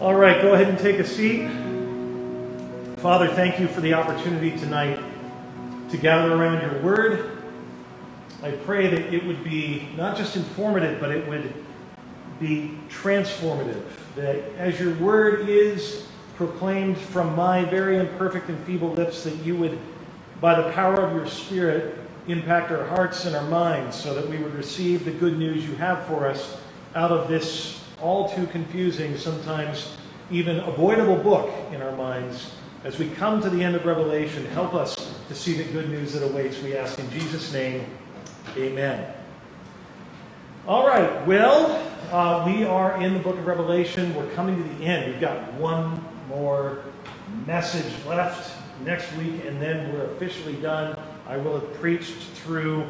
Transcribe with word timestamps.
All 0.00 0.14
right, 0.14 0.40
go 0.40 0.54
ahead 0.54 0.68
and 0.68 0.78
take 0.78 1.00
a 1.00 1.04
seat. 1.04 1.48
Father, 2.98 3.26
thank 3.34 3.58
you 3.58 3.66
for 3.66 3.80
the 3.80 3.94
opportunity 3.94 4.56
tonight 4.56 4.96
to 5.90 5.96
gather 5.96 6.32
around 6.34 6.62
your 6.62 6.80
word. 6.82 7.36
I 8.40 8.52
pray 8.52 8.86
that 8.86 9.12
it 9.12 9.26
would 9.26 9.42
be 9.42 9.88
not 9.96 10.16
just 10.16 10.36
informative, 10.36 11.00
but 11.00 11.10
it 11.10 11.26
would 11.28 11.52
be 12.38 12.78
transformative. 12.88 13.82
That 14.14 14.36
as 14.56 14.78
your 14.78 14.94
word 14.98 15.48
is 15.48 16.06
proclaimed 16.36 16.96
from 16.96 17.34
my 17.34 17.64
very 17.64 17.98
imperfect 17.98 18.48
and 18.50 18.64
feeble 18.64 18.92
lips, 18.92 19.24
that 19.24 19.34
you 19.44 19.56
would, 19.56 19.80
by 20.40 20.62
the 20.62 20.70
power 20.74 20.94
of 20.94 21.12
your 21.12 21.26
Spirit, 21.26 21.98
impact 22.28 22.70
our 22.70 22.84
hearts 22.84 23.24
and 23.24 23.34
our 23.34 23.48
minds 23.48 24.00
so 24.00 24.14
that 24.14 24.28
we 24.28 24.38
would 24.38 24.54
receive 24.54 25.04
the 25.04 25.10
good 25.10 25.36
news 25.36 25.68
you 25.68 25.74
have 25.74 26.06
for 26.06 26.28
us 26.28 26.56
out 26.94 27.10
of 27.10 27.26
this 27.26 27.77
all 28.00 28.28
too 28.34 28.46
confusing, 28.46 29.16
sometimes 29.16 29.96
even 30.30 30.58
avoidable 30.60 31.16
book 31.16 31.50
in 31.72 31.82
our 31.82 31.96
minds. 31.96 32.54
As 32.84 32.98
we 32.98 33.08
come 33.10 33.40
to 33.42 33.50
the 33.50 33.62
end 33.62 33.74
of 33.74 33.84
Revelation, 33.84 34.44
help 34.46 34.74
us 34.74 35.14
to 35.28 35.34
see 35.34 35.54
the 35.54 35.64
good 35.72 35.88
news 35.90 36.12
that 36.12 36.22
awaits. 36.22 36.62
We 36.62 36.76
ask 36.76 36.98
in 36.98 37.10
Jesus' 37.10 37.52
name, 37.52 37.84
amen. 38.56 39.14
All 40.66 40.86
right, 40.86 41.26
well, 41.26 41.82
uh, 42.12 42.44
we 42.46 42.64
are 42.64 43.02
in 43.02 43.14
the 43.14 43.20
book 43.20 43.36
of 43.36 43.46
Revelation. 43.46 44.14
We're 44.14 44.30
coming 44.34 44.62
to 44.62 44.76
the 44.76 44.84
end. 44.84 45.10
We've 45.10 45.20
got 45.20 45.52
one 45.54 46.04
more 46.28 46.84
message 47.46 47.92
left 48.06 48.52
next 48.84 49.10
week, 49.16 49.44
and 49.44 49.60
then 49.60 49.92
we're 49.92 50.04
officially 50.12 50.56
done. 50.56 50.98
I 51.26 51.36
will 51.36 51.58
have 51.58 51.74
preached 51.74 52.16
through 52.34 52.86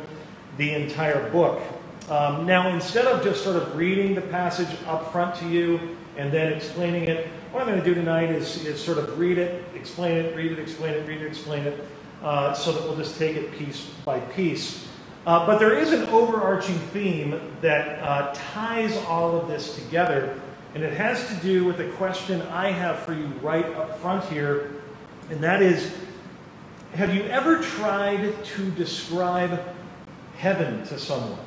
the 0.58 0.74
entire 0.74 1.30
book. 1.30 1.62
Um, 2.10 2.46
now, 2.46 2.72
instead 2.74 3.04
of 3.04 3.22
just 3.22 3.44
sort 3.44 3.56
of 3.56 3.76
reading 3.76 4.14
the 4.14 4.22
passage 4.22 4.68
up 4.86 5.12
front 5.12 5.34
to 5.36 5.48
you 5.48 5.94
and 6.16 6.32
then 6.32 6.54
explaining 6.54 7.04
it, 7.04 7.26
what 7.52 7.60
I'm 7.60 7.68
going 7.68 7.78
to 7.78 7.84
do 7.84 7.94
tonight 7.94 8.30
is, 8.30 8.64
is 8.64 8.82
sort 8.82 8.96
of 8.96 9.18
read 9.18 9.36
it, 9.36 9.62
explain 9.74 10.16
it, 10.16 10.34
read 10.34 10.52
it, 10.52 10.58
explain 10.58 10.94
it, 10.94 11.06
read 11.06 11.20
it, 11.20 11.26
explain 11.26 11.64
it, 11.64 11.86
uh, 12.22 12.54
so 12.54 12.72
that 12.72 12.82
we'll 12.82 12.96
just 12.96 13.18
take 13.18 13.36
it 13.36 13.52
piece 13.52 13.90
by 14.06 14.20
piece. 14.20 14.88
Uh, 15.26 15.46
but 15.46 15.58
there 15.58 15.76
is 15.76 15.92
an 15.92 16.04
overarching 16.04 16.78
theme 16.78 17.38
that 17.60 17.98
uh, 18.02 18.32
ties 18.52 18.96
all 19.04 19.38
of 19.38 19.46
this 19.46 19.74
together, 19.74 20.40
and 20.74 20.82
it 20.82 20.94
has 20.94 21.28
to 21.28 21.34
do 21.36 21.66
with 21.66 21.78
a 21.80 21.90
question 21.92 22.40
I 22.42 22.70
have 22.70 23.00
for 23.00 23.12
you 23.12 23.26
right 23.42 23.66
up 23.66 23.98
front 24.00 24.24
here, 24.32 24.76
and 25.28 25.42
that 25.42 25.60
is 25.60 25.92
Have 26.94 27.14
you 27.14 27.24
ever 27.24 27.60
tried 27.60 28.32
to 28.42 28.70
describe 28.70 29.60
heaven 30.38 30.86
to 30.86 30.98
someone? 30.98 31.38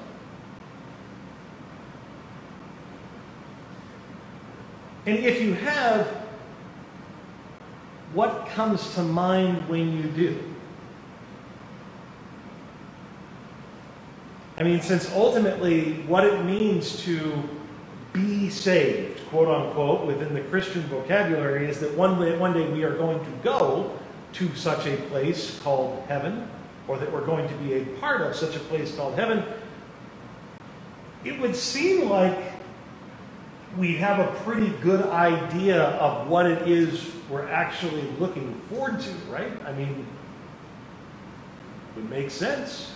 And 5.05 5.17
if 5.17 5.41
you 5.41 5.53
have, 5.55 6.07
what 8.13 8.47
comes 8.49 8.93
to 8.95 9.01
mind 9.01 9.67
when 9.67 9.97
you 9.97 10.03
do? 10.03 10.43
I 14.57 14.63
mean, 14.63 14.81
since 14.81 15.11
ultimately 15.13 15.93
what 16.03 16.23
it 16.23 16.45
means 16.45 17.01
to 17.03 17.41
be 18.13 18.49
saved, 18.49 19.27
quote 19.29 19.47
unquote, 19.47 20.05
within 20.05 20.35
the 20.35 20.41
Christian 20.41 20.83
vocabulary 20.83 21.67
is 21.67 21.79
that 21.79 21.95
one 21.95 22.19
day, 22.19 22.37
one 22.37 22.53
day 22.53 22.69
we 22.69 22.83
are 22.83 22.95
going 22.95 23.19
to 23.19 23.31
go 23.43 23.97
to 24.33 24.53
such 24.55 24.85
a 24.85 24.97
place 25.07 25.59
called 25.63 26.03
heaven, 26.07 26.47
or 26.87 26.97
that 26.97 27.11
we're 27.11 27.25
going 27.25 27.47
to 27.47 27.55
be 27.55 27.73
a 27.73 27.85
part 27.99 28.21
of 28.21 28.35
such 28.35 28.55
a 28.55 28.59
place 28.59 28.95
called 28.95 29.15
heaven, 29.15 29.43
it 31.23 31.39
would 31.39 31.55
seem 31.55 32.09
like 32.09 32.37
we 33.77 33.95
have 33.97 34.19
a 34.19 34.31
pretty 34.41 34.69
good 34.81 35.05
idea 35.07 35.81
of 35.81 36.27
what 36.27 36.45
it 36.45 36.67
is 36.67 37.11
we're 37.29 37.47
actually 37.47 38.03
looking 38.19 38.53
forward 38.69 38.99
to, 38.99 39.09
right? 39.29 39.51
I 39.65 39.71
mean, 39.71 40.05
it 41.95 42.01
would 42.01 42.09
make 42.09 42.29
sense. 42.29 42.91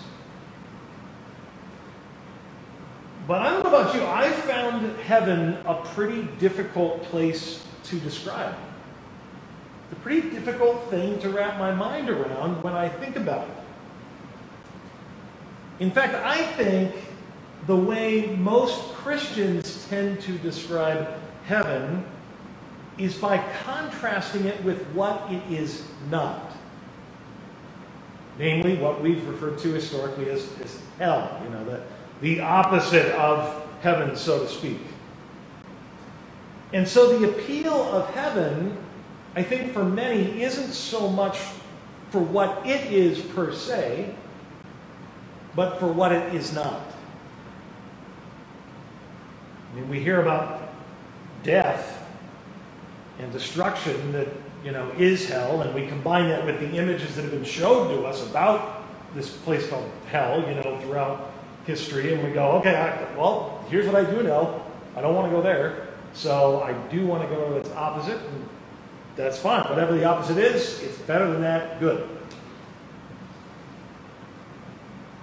But 3.27 3.41
I 3.41 3.49
don't 3.49 3.63
know 3.63 3.69
about 3.69 3.95
you, 3.95 4.05
I 4.05 4.29
found 4.31 4.97
heaven 4.99 5.57
a 5.65 5.75
pretty 5.75 6.23
difficult 6.39 7.01
place 7.03 7.65
to 7.85 7.99
describe. 7.99 8.53
It's 9.89 9.97
a 9.97 10.01
pretty 10.03 10.29
difficult 10.29 10.89
thing 10.89 11.17
to 11.19 11.29
wrap 11.29 11.57
my 11.57 11.71
mind 11.71 12.09
around 12.09 12.61
when 12.61 12.73
I 12.73 12.89
think 12.89 13.15
about 13.15 13.47
it. 13.47 13.55
In 15.79 15.91
fact, 15.91 16.15
I 16.15 16.43
think 16.53 16.93
the 17.67 17.75
way 17.75 18.35
most 18.35 18.93
Christians 18.93 19.85
tend 19.89 20.21
to 20.21 20.37
describe 20.37 21.07
heaven 21.45 22.05
is 22.97 23.15
by 23.15 23.37
contrasting 23.63 24.45
it 24.45 24.63
with 24.63 24.85
what 24.87 25.31
it 25.31 25.43
is 25.51 25.83
not. 26.09 26.51
Namely, 28.37 28.77
what 28.77 29.01
we've 29.01 29.25
referred 29.27 29.57
to 29.59 29.69
historically 29.69 30.29
as, 30.29 30.47
as 30.63 30.79
hell, 30.99 31.39
you 31.43 31.49
know, 31.49 31.63
the, 31.65 31.81
the 32.21 32.39
opposite 32.41 33.07
of 33.15 33.65
heaven, 33.81 34.15
so 34.15 34.39
to 34.39 34.49
speak. 34.49 34.79
And 36.73 36.87
so 36.87 37.17
the 37.17 37.29
appeal 37.29 37.73
of 37.73 38.13
heaven, 38.13 38.77
I 39.35 39.43
think 39.43 39.73
for 39.73 39.83
many, 39.83 40.41
isn't 40.41 40.73
so 40.73 41.09
much 41.09 41.39
for 42.09 42.19
what 42.19 42.65
it 42.65 42.91
is 42.91 43.19
per 43.19 43.53
se, 43.53 44.13
but 45.55 45.79
for 45.79 45.87
what 45.87 46.11
it 46.11 46.35
is 46.35 46.53
not. 46.53 46.94
Mean, 49.75 49.89
we 49.89 49.99
hear 49.99 50.21
about 50.21 50.73
death 51.43 52.01
and 53.19 53.31
destruction 53.31 54.13
that, 54.13 54.29
you 54.63 54.71
know, 54.71 54.89
is 54.97 55.27
hell, 55.27 55.61
and 55.61 55.75
we 55.75 55.85
combine 55.87 56.29
that 56.29 56.45
with 56.45 56.59
the 56.59 56.77
images 56.77 57.15
that 57.15 57.23
have 57.23 57.31
been 57.31 57.43
shown 57.43 57.89
to 57.89 58.05
us 58.05 58.25
about 58.29 58.83
this 59.13 59.29
place 59.29 59.67
called 59.67 59.89
hell, 60.07 60.39
you 60.47 60.55
know, 60.55 60.79
throughout 60.81 61.31
history, 61.65 62.13
and 62.13 62.23
we 62.23 62.31
go, 62.31 62.51
okay, 62.53 62.75
I, 62.75 63.17
well, 63.17 63.65
here's 63.69 63.85
what 63.85 63.95
I 63.95 64.09
do 64.09 64.23
know. 64.23 64.63
I 64.95 65.01
don't 65.01 65.13
want 65.13 65.29
to 65.29 65.35
go 65.35 65.41
there, 65.41 65.87
so 66.13 66.61
I 66.61 66.73
do 66.89 67.05
want 67.05 67.27
to 67.27 67.35
go 67.35 67.49
to 67.49 67.57
its 67.57 67.69
opposite, 67.71 68.17
and 68.17 68.49
that's 69.17 69.37
fine. 69.37 69.63
Whatever 69.69 69.93
the 69.93 70.05
opposite 70.05 70.37
is, 70.37 70.81
it's 70.83 70.97
better 70.99 71.29
than 71.31 71.41
that, 71.41 71.79
good. 71.81 72.07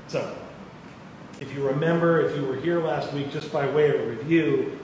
So, 0.09 0.37
if 1.53 1.59
you 1.59 1.69
remember, 1.69 2.23
if 2.23 2.35
you 2.35 2.47
were 2.47 2.57
here 2.57 2.81
last 2.81 3.13
week, 3.13 3.31
just 3.31 3.53
by 3.53 3.69
way 3.69 3.95
of 3.95 4.09
review, 4.09 4.79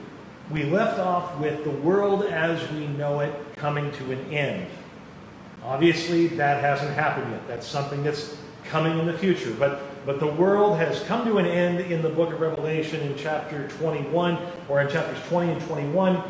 we 0.50 0.64
left 0.64 0.98
off 0.98 1.38
with 1.38 1.64
the 1.64 1.70
world 1.70 2.26
as 2.26 2.70
we 2.72 2.86
know 2.88 3.20
it 3.20 3.32
coming 3.56 3.90
to 3.92 4.12
an 4.12 4.30
end. 4.30 4.66
Obviously, 5.64 6.26
that 6.26 6.60
hasn't 6.60 6.92
happened 6.92 7.32
yet. 7.32 7.48
That's 7.48 7.66
something 7.66 8.04
that's 8.04 8.36
coming 8.66 8.98
in 8.98 9.06
the 9.06 9.16
future. 9.16 9.50
But, 9.58 9.80
but 10.04 10.20
the 10.20 10.26
world 10.26 10.76
has 10.76 11.02
come 11.04 11.24
to 11.24 11.38
an 11.38 11.46
end 11.46 11.90
in 11.90 12.02
the 12.02 12.10
book 12.10 12.34
of 12.34 12.40
Revelation 12.42 13.00
in 13.00 13.16
chapter 13.16 13.66
21, 13.68 14.36
or 14.68 14.82
in 14.82 14.90
chapters 14.90 15.18
20 15.28 15.52
and 15.52 15.62
21. 15.62 16.22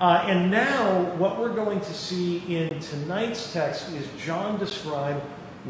Uh, 0.00 0.24
and 0.28 0.48
now, 0.48 1.02
what 1.16 1.40
we're 1.40 1.52
going 1.52 1.80
to 1.80 1.92
see 1.92 2.38
in 2.56 2.78
tonight's 2.78 3.52
text 3.52 3.90
is 3.94 4.06
John 4.24 4.60
describe 4.60 5.20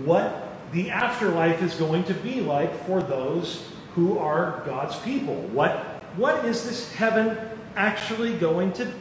what 0.05 0.53
the 0.73 0.91
afterlife 0.91 1.63
is 1.63 1.75
going 1.77 2.05
to 2.05 2.15
be 2.15 2.43
like 2.43 2.75
for 2.85 3.03
those 3.03 3.72
who 3.95 4.19
are 4.19 4.63
God's 4.65 4.97
people. 5.01 5.35
What, 5.35 5.77
what 6.17 6.45
is 6.45 6.65
this 6.65 6.93
heaven 6.93 7.37
actually 7.77 8.37
going 8.37 8.73
to 8.75 8.93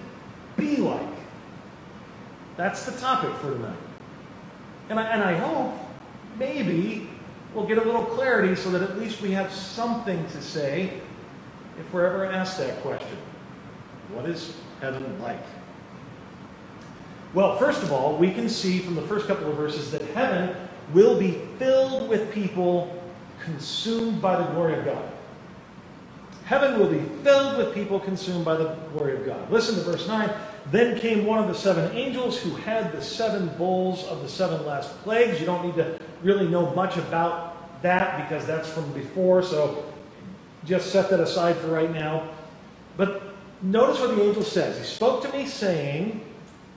be 0.57 0.78
like? 0.78 1.02
That's 2.57 2.85
the 2.85 2.91
topic 3.00 3.34
for 3.35 3.51
tonight. 3.51 3.78
And 4.90 5.00
I, 5.00 5.03
and 5.13 5.24
I 5.24 5.35
hope 5.35 5.74
maybe 6.38 7.09
we'll 7.53 7.68
get 7.68 7.78
a 7.78 7.84
little 7.84 8.06
clarity 8.06 8.56
so 8.56 8.69
that 8.72 8.81
at 8.81 9.00
least 9.00 9.22
we 9.22 9.31
have 9.31 9.51
something 9.51 10.25
to 10.28 10.41
say 10.41 11.00
if 11.80 11.94
we're 11.94 12.06
ever 12.06 12.25
asked 12.25 12.57
that 12.57 12.81
question. 12.81 13.18
What 14.13 14.25
is 14.25 14.56
heaven 14.81 15.19
like? 15.22 15.40
Well, 17.33 17.57
first 17.57 17.81
of 17.81 17.94
all, 17.94 18.18
we 18.18 18.31
can 18.31 18.50
see 18.50 18.80
from 18.80 18.95
the 18.95 19.01
first 19.04 19.27
couple 19.27 19.50
of 19.50 19.56
verses 19.56 19.92
that 19.92 20.01
heaven 20.10 20.54
will 20.94 21.18
be 21.18 21.42
filled 21.57 22.10
with 22.10 22.33
people 22.33 23.00
consumed 23.43 24.21
by 24.21 24.38
the 24.38 24.51
glory 24.51 24.77
of 24.77 24.85
God. 24.85 25.11
Heaven 26.45 26.79
will 26.79 26.89
be 26.89 26.99
filled 27.23 27.57
with 27.57 27.73
people 27.73 27.99
consumed 27.99 28.43
by 28.43 28.55
the 28.55 28.75
glory 28.93 29.15
of 29.15 29.25
God. 29.25 29.49
Listen 29.49 29.75
to 29.75 29.81
verse 29.81 30.07
9. 30.07 30.29
Then 30.69 30.99
came 30.99 31.25
one 31.25 31.39
of 31.39 31.47
the 31.47 31.55
seven 31.55 31.95
angels 31.95 32.38
who 32.39 32.51
had 32.51 32.91
the 32.91 33.01
seven 33.01 33.47
bowls 33.57 34.03
of 34.05 34.21
the 34.21 34.29
seven 34.29 34.65
last 34.65 34.89
plagues. 35.03 35.39
You 35.39 35.45
don't 35.45 35.65
need 35.65 35.75
to 35.75 35.97
really 36.23 36.47
know 36.47 36.73
much 36.75 36.97
about 36.97 37.81
that 37.81 38.21
because 38.21 38.45
that's 38.45 38.69
from 38.69 38.91
before, 38.93 39.41
so 39.41 39.85
just 40.65 40.91
set 40.91 41.09
that 41.09 41.19
aside 41.19 41.55
for 41.57 41.67
right 41.67 41.91
now. 41.91 42.29
But 42.97 43.23
notice 43.61 43.99
what 43.99 44.15
the 44.15 44.21
angel 44.21 44.43
says. 44.43 44.77
He 44.77 44.83
spoke 44.83 45.23
to 45.23 45.31
me, 45.35 45.47
saying, 45.47 46.21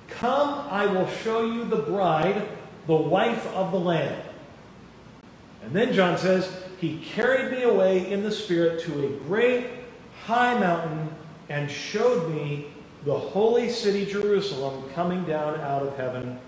Come, 0.08 0.66
I 0.70 0.86
will 0.86 1.08
show 1.08 1.44
you 1.44 1.64
the 1.64 1.76
bride, 1.76 2.48
the 2.86 2.94
wife 2.94 3.46
of 3.48 3.72
the 3.72 3.80
Lamb. 3.80 4.20
And 5.64 5.72
then 5.72 5.92
John 5.92 6.18
says, 6.18 6.50
He 6.80 6.98
carried 6.98 7.50
me 7.50 7.62
away 7.64 8.10
in 8.10 8.22
the 8.22 8.30
Spirit 8.30 8.80
to 8.82 9.06
a 9.06 9.10
great 9.26 9.66
high 10.24 10.58
mountain 10.58 11.10
and 11.48 11.70
showed 11.70 12.30
me 12.30 12.66
the 13.04 13.18
holy 13.18 13.68
city 13.70 14.06
Jerusalem 14.06 14.88
coming 14.94 15.24
down 15.24 15.60
out 15.60 15.82
of 15.82 15.96
heaven 15.96 16.38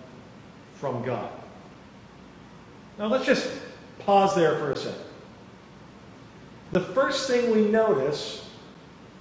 from 0.74 1.04
God. 1.04 1.30
Now 2.98 3.06
let's 3.08 3.26
just 3.26 3.50
pause 3.98 4.34
there 4.34 4.58
for 4.58 4.72
a 4.72 4.76
second. 4.76 5.00
The 6.72 6.80
first 6.80 7.28
thing 7.28 7.50
we 7.50 7.62
notice 7.62 8.48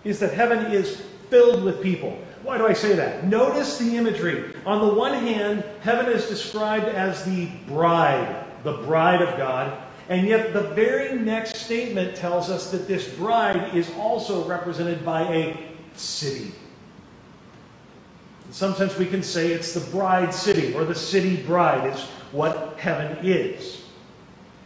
is 0.03 0.19
that 0.19 0.33
heaven 0.33 0.71
is 0.71 1.01
filled 1.30 1.63
with 1.63 1.81
people. 1.81 2.18
Why 2.44 2.57
do 2.57 2.68
I 2.68 2.74
say 2.74 2.95
that? 2.95 3.25
Notice 3.25 3.77
the 3.77 3.97
imagery. 3.97 4.53
On 4.65 4.88
the 4.88 4.94
one 4.94 5.13
hand, 5.13 5.63
heaven 5.81 6.12
is 6.12 6.27
described 6.27 6.86
as 6.86 7.25
the 7.25 7.47
bride, 7.68 8.45
the 8.63 8.74
bride 8.74 9.21
of 9.21 9.38
God. 9.38 9.85
And 10.07 10.28
yet, 10.28 10.54
the 10.54 10.62
very 10.62 11.18
next 11.18 11.56
statement 11.56 12.16
tells 12.16 12.50
us 12.50 12.69
that 12.72 12.88
this 12.88 13.07
bride 13.16 13.75
is 13.75 13.90
also 13.98 14.46
represented 14.46 15.04
by 15.04 15.22
a 15.34 15.57
city. 15.96 16.52
In 18.46 18.54
some 18.54 18.75
sense, 18.75 18.98
we 18.98 19.07
can 19.07 19.24
say 19.24 19.52
it's 19.52 19.74
the 19.74 19.92
bride 19.92 20.34
city 20.34 20.75
or 20.75 20.86
the 20.86 20.94
city 20.94 21.38
bride. 21.38 21.90
It's 21.90 22.04
what 22.31 22.75
heaven 22.78 23.18
is. 23.25 23.81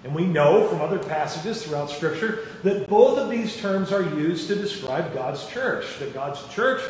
And 0.04 0.14
we 0.14 0.26
know 0.26 0.68
from 0.68 0.82
other 0.82 1.00
passages 1.00 1.64
throughout 1.64 1.90
Scripture 1.90 2.48
that 2.64 2.88
both 2.88 3.18
of 3.18 3.30
these 3.30 3.56
terms 3.58 3.92
are 3.94 4.04
used 4.04 4.48
to 4.48 4.56
describe 4.56 5.14
God's 5.14 5.48
church. 5.48 6.00
That 6.00 6.14
God's 6.14 6.46
church, 6.54 6.82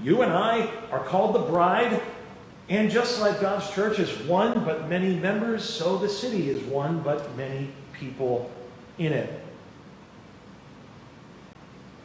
you 0.00 0.22
and 0.22 0.32
I, 0.32 0.70
are 0.92 1.02
called 1.04 1.34
the 1.34 1.40
bride. 1.40 2.00
And 2.68 2.90
just 2.90 3.20
like 3.20 3.40
God's 3.40 3.68
church 3.70 3.98
is 3.98 4.10
one 4.26 4.64
but 4.64 4.88
many 4.88 5.16
members, 5.16 5.64
so 5.64 5.98
the 5.98 6.08
city 6.08 6.50
is 6.50 6.62
one 6.64 7.00
but 7.00 7.36
many 7.36 7.70
people 7.98 8.50
in 8.98 9.12
it. 9.12 9.42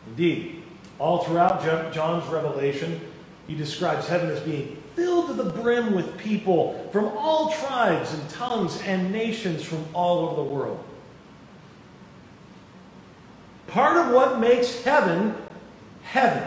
Indeed, 0.08 0.64
all 1.00 1.24
throughout 1.24 1.64
John's 1.94 2.28
revelation, 2.28 3.00
he 3.48 3.56
describes 3.56 4.08
heaven 4.08 4.30
as 4.30 4.40
being 4.42 4.82
filled 4.96 5.28
to 5.28 5.34
the 5.34 5.50
brim 5.50 5.94
with 5.94 6.18
people 6.18 6.90
from 6.92 7.06
all 7.18 7.52
tribes 7.52 8.14
and 8.14 8.30
tongues 8.30 8.82
and 8.82 9.12
nations 9.12 9.64
from 9.64 9.86
all 9.94 10.20
over 10.20 10.36
the 10.36 10.44
world. 10.44 10.84
Part 13.68 13.98
of 13.98 14.14
what 14.14 14.40
makes 14.40 14.84
heaven 14.84 15.36
heaven 16.04 16.44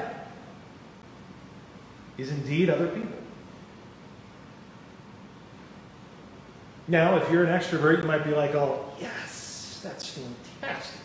is 2.19 2.31
indeed 2.31 2.69
other 2.69 2.89
people. 2.89 3.19
Now, 6.87 7.17
if 7.17 7.31
you're 7.31 7.45
an 7.45 7.59
extrovert, 7.59 8.03
you 8.03 8.07
might 8.07 8.25
be 8.25 8.33
like, 8.33 8.55
oh, 8.55 8.85
yes, 9.01 9.34
that's 9.85 10.09
fantastic. 10.09 11.01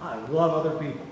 I 0.00 0.16
love 0.26 0.66
other 0.66 0.78
people. 0.78 1.06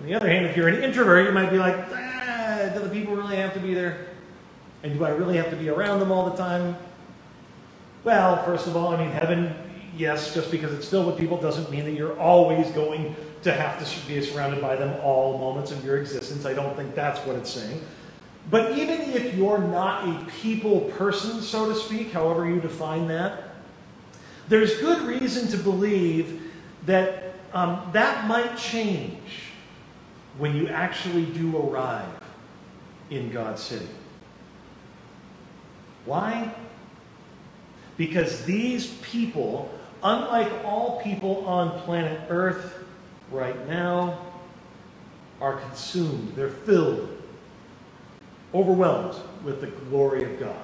On 0.00 0.06
the 0.06 0.14
other 0.14 0.28
hand, 0.28 0.46
if 0.46 0.56
you're 0.56 0.68
an 0.68 0.82
introvert, 0.82 1.26
you 1.26 1.32
might 1.32 1.50
be 1.50 1.58
like, 1.58 1.76
ah, 1.92 2.70
do 2.72 2.80
the 2.80 2.88
people 2.88 3.14
really 3.14 3.36
have 3.36 3.52
to 3.54 3.60
be 3.60 3.74
there? 3.74 4.06
And 4.82 4.98
do 4.98 5.04
I 5.04 5.10
really 5.10 5.36
have 5.36 5.50
to 5.50 5.56
be 5.56 5.68
around 5.68 6.00
them 6.00 6.10
all 6.10 6.30
the 6.30 6.36
time? 6.36 6.76
Well, 8.04 8.42
first 8.44 8.66
of 8.66 8.76
all, 8.76 8.88
I 8.88 8.98
mean, 8.98 9.10
heaven, 9.10 9.54
yes, 9.96 10.34
just 10.34 10.50
because 10.50 10.72
it's 10.72 10.88
filled 10.88 11.06
with 11.06 11.18
people 11.18 11.36
doesn't 11.36 11.70
mean 11.70 11.84
that 11.84 11.92
you're 11.92 12.18
always 12.18 12.68
going 12.70 13.14
to 13.42 13.52
have 13.52 13.78
to 13.78 14.06
be 14.06 14.20
surrounded 14.22 14.60
by 14.60 14.76
them 14.76 14.98
all 15.02 15.38
moments 15.38 15.70
of 15.70 15.84
your 15.84 15.98
existence. 15.98 16.46
I 16.46 16.54
don't 16.54 16.74
think 16.76 16.94
that's 16.94 17.20
what 17.26 17.36
it's 17.36 17.50
saying. 17.50 17.80
But 18.50 18.76
even 18.76 19.00
if 19.00 19.34
you're 19.34 19.58
not 19.58 20.08
a 20.08 20.24
people 20.42 20.80
person, 20.96 21.40
so 21.42 21.68
to 21.68 21.74
speak, 21.74 22.12
however 22.12 22.48
you 22.48 22.60
define 22.60 23.06
that, 23.08 23.51
there's 24.52 24.76
good 24.80 25.00
reason 25.00 25.48
to 25.48 25.56
believe 25.56 26.42
that 26.84 27.32
um, 27.54 27.88
that 27.94 28.28
might 28.28 28.54
change 28.58 29.16
when 30.36 30.54
you 30.54 30.68
actually 30.68 31.24
do 31.24 31.56
arrive 31.56 32.06
in 33.08 33.32
God's 33.32 33.62
city. 33.62 33.88
Why? 36.04 36.54
Because 37.96 38.44
these 38.44 38.88
people, 39.00 39.70
unlike 40.02 40.52
all 40.66 41.00
people 41.00 41.46
on 41.46 41.80
planet 41.80 42.20
Earth 42.28 42.84
right 43.30 43.66
now, 43.66 44.18
are 45.40 45.56
consumed, 45.60 46.34
they're 46.36 46.50
filled, 46.50 47.08
overwhelmed 48.52 49.18
with 49.44 49.62
the 49.62 49.68
glory 49.68 50.24
of 50.24 50.38
God. 50.38 50.62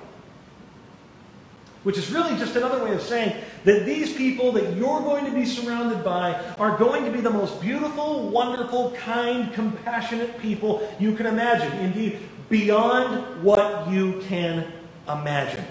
Which 1.84 1.96
is 1.96 2.11
really 2.11 2.37
just 2.37 2.55
another 2.55 2.84
way 2.84 2.93
of 2.93 3.00
saying 3.00 3.34
that 3.69 3.85
these 3.85 4.15
people 4.15 4.50
that 4.53 4.75
you're 4.76 5.00
going 5.00 5.26
to 5.26 5.31
be 5.31 5.44
surrounded 5.44 6.03
by 6.03 6.32
are 6.59 6.79
going 6.79 7.05
to 7.05 7.11
be 7.11 7.20
the 7.20 7.29
most 7.29 7.61
beautiful, 7.61 8.31
wonderful, 8.31 8.93
kind, 8.93 9.53
compassionate 9.53 10.38
people 10.38 10.91
you 10.99 11.15
can 11.15 11.26
imagine. 11.26 11.70
Indeed, 11.81 12.19
beyond 12.49 13.43
what 13.43 13.87
you 13.91 14.23
can 14.26 14.73
imagine. 15.06 15.67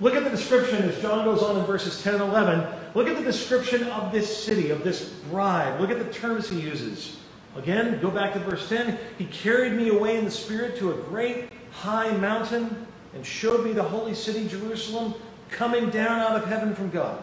Look 0.00 0.16
at 0.16 0.24
the 0.24 0.30
description 0.30 0.82
as 0.82 1.00
John 1.00 1.24
goes 1.24 1.44
on 1.44 1.56
in 1.56 1.64
verses 1.64 2.02
10 2.02 2.14
and 2.14 2.24
11. 2.24 2.66
Look 2.96 3.06
at 3.06 3.16
the 3.16 3.22
description 3.22 3.84
of 3.84 4.10
this 4.10 4.44
city, 4.44 4.70
of 4.70 4.82
this 4.82 5.10
bride. 5.30 5.80
Look 5.80 5.90
at 5.90 6.00
the 6.00 6.12
terms 6.12 6.48
he 6.48 6.58
uses. 6.58 7.18
Again, 7.54 8.00
go 8.00 8.10
back 8.10 8.32
to 8.32 8.40
verse 8.40 8.68
10. 8.68 8.98
He 9.16 9.26
carried 9.26 9.74
me 9.74 9.90
away 9.90 10.18
in 10.18 10.24
the 10.24 10.30
Spirit 10.32 10.76
to 10.78 10.90
a 10.90 10.96
great 11.04 11.50
high 11.70 12.10
mountain 12.16 12.84
and 13.14 13.24
showed 13.24 13.64
me 13.64 13.72
the 13.72 13.82
holy 13.84 14.14
city, 14.14 14.48
Jerusalem, 14.48 15.14
coming 15.52 15.90
down 15.90 16.20
out 16.20 16.36
of 16.36 16.46
heaven 16.46 16.74
from 16.74 16.90
God, 16.90 17.22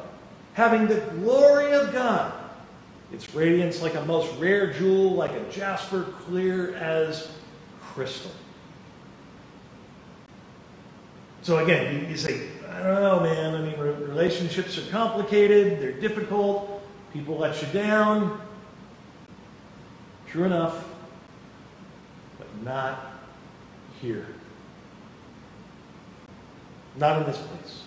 having 0.54 0.88
the 0.88 1.02
glory 1.18 1.74
of 1.74 1.92
God. 1.92 2.34
Its 3.12 3.34
radiance 3.34 3.81
like 3.81 3.96
a 3.96 4.06
most 4.06 4.31
rare 4.40 4.72
jewel, 4.72 5.16
like 5.16 5.31
a 5.31 5.44
jasper, 5.50 6.04
clear 6.26 6.76
as 6.76 7.31
crystal. 7.81 8.31
So 11.42 11.58
again, 11.58 11.96
you, 11.96 12.08
you 12.10 12.18
say, 12.18 12.50
I 12.70 12.84
don't 12.84 13.02
know, 13.02 13.20
man. 13.22 13.56
I 13.56 13.62
mean, 13.62 13.80
relationships 13.80 14.78
are 14.78 14.90
complicated, 14.92 15.81
they're 15.81 16.00
difficult, 16.00 16.84
people 17.12 17.38
let 17.38 17.60
you 17.62 17.68
down. 17.70 18.40
True 20.28 20.44
enough, 20.44 20.86
but 22.38 22.48
not 22.64 23.14
here. 24.00 24.28
Not 26.96 27.22
in 27.22 27.26
this 27.26 27.38
place. 27.38 27.84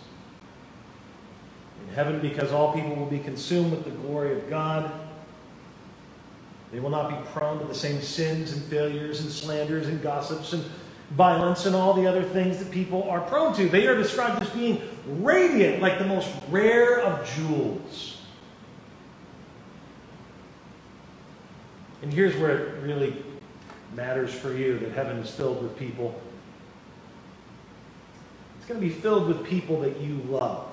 Heaven, 1.94 2.21
because 2.21 2.53
all 2.53 2.73
people 2.73 2.94
will 2.94 3.06
be 3.06 3.19
consumed 3.19 3.71
with 3.71 3.85
the 3.85 3.91
glory 3.91 4.33
of 4.33 4.49
God. 4.49 4.91
They 6.73 6.81
will 6.81 6.91
not 6.91 7.11
be 7.11 7.31
prone 7.31 7.59
to 7.59 7.67
the 7.67 7.75
same 7.75 8.00
sins 8.00 8.53
and 8.53 8.62
failures 8.65 9.21
and 9.21 9.31
slanders 9.31 9.89
and 9.89 10.03
gossips 10.03 10.55
and 10.55 10.65
violence 11.11 11.67
and 11.67 11.77
all 11.77 11.93
the 11.93 12.06
other 12.06 12.22
things 12.22 12.58
that 12.58 12.70
people 12.70 13.03
are 13.11 13.20
prone 13.20 13.55
to. 13.56 13.69
They 13.69 13.87
are 13.87 13.96
described 13.96 14.43
as 14.43 14.49
being 14.51 14.81
radiant, 15.06 15.82
like 15.82 15.99
the 15.99 16.06
most 16.06 16.31
rare 16.49 17.01
of 17.01 17.29
jewels. 17.37 18.22
And 22.01 22.13
here's 22.13 22.34
where 22.37 22.56
it 22.58 22.82
really 22.82 23.22
matters 23.94 24.32
for 24.32 24.55
you 24.55 24.79
that 24.79 24.93
heaven 24.93 25.19
is 25.19 25.31
filled 25.31 25.63
with 25.63 25.77
people 25.77 26.19
it's 28.63 28.69
going 28.69 28.81
to 28.81 28.87
be 28.87 28.94
filled 28.94 29.27
with 29.27 29.44
people 29.44 29.81
that 29.81 29.99
you 29.99 30.19
love 30.29 30.71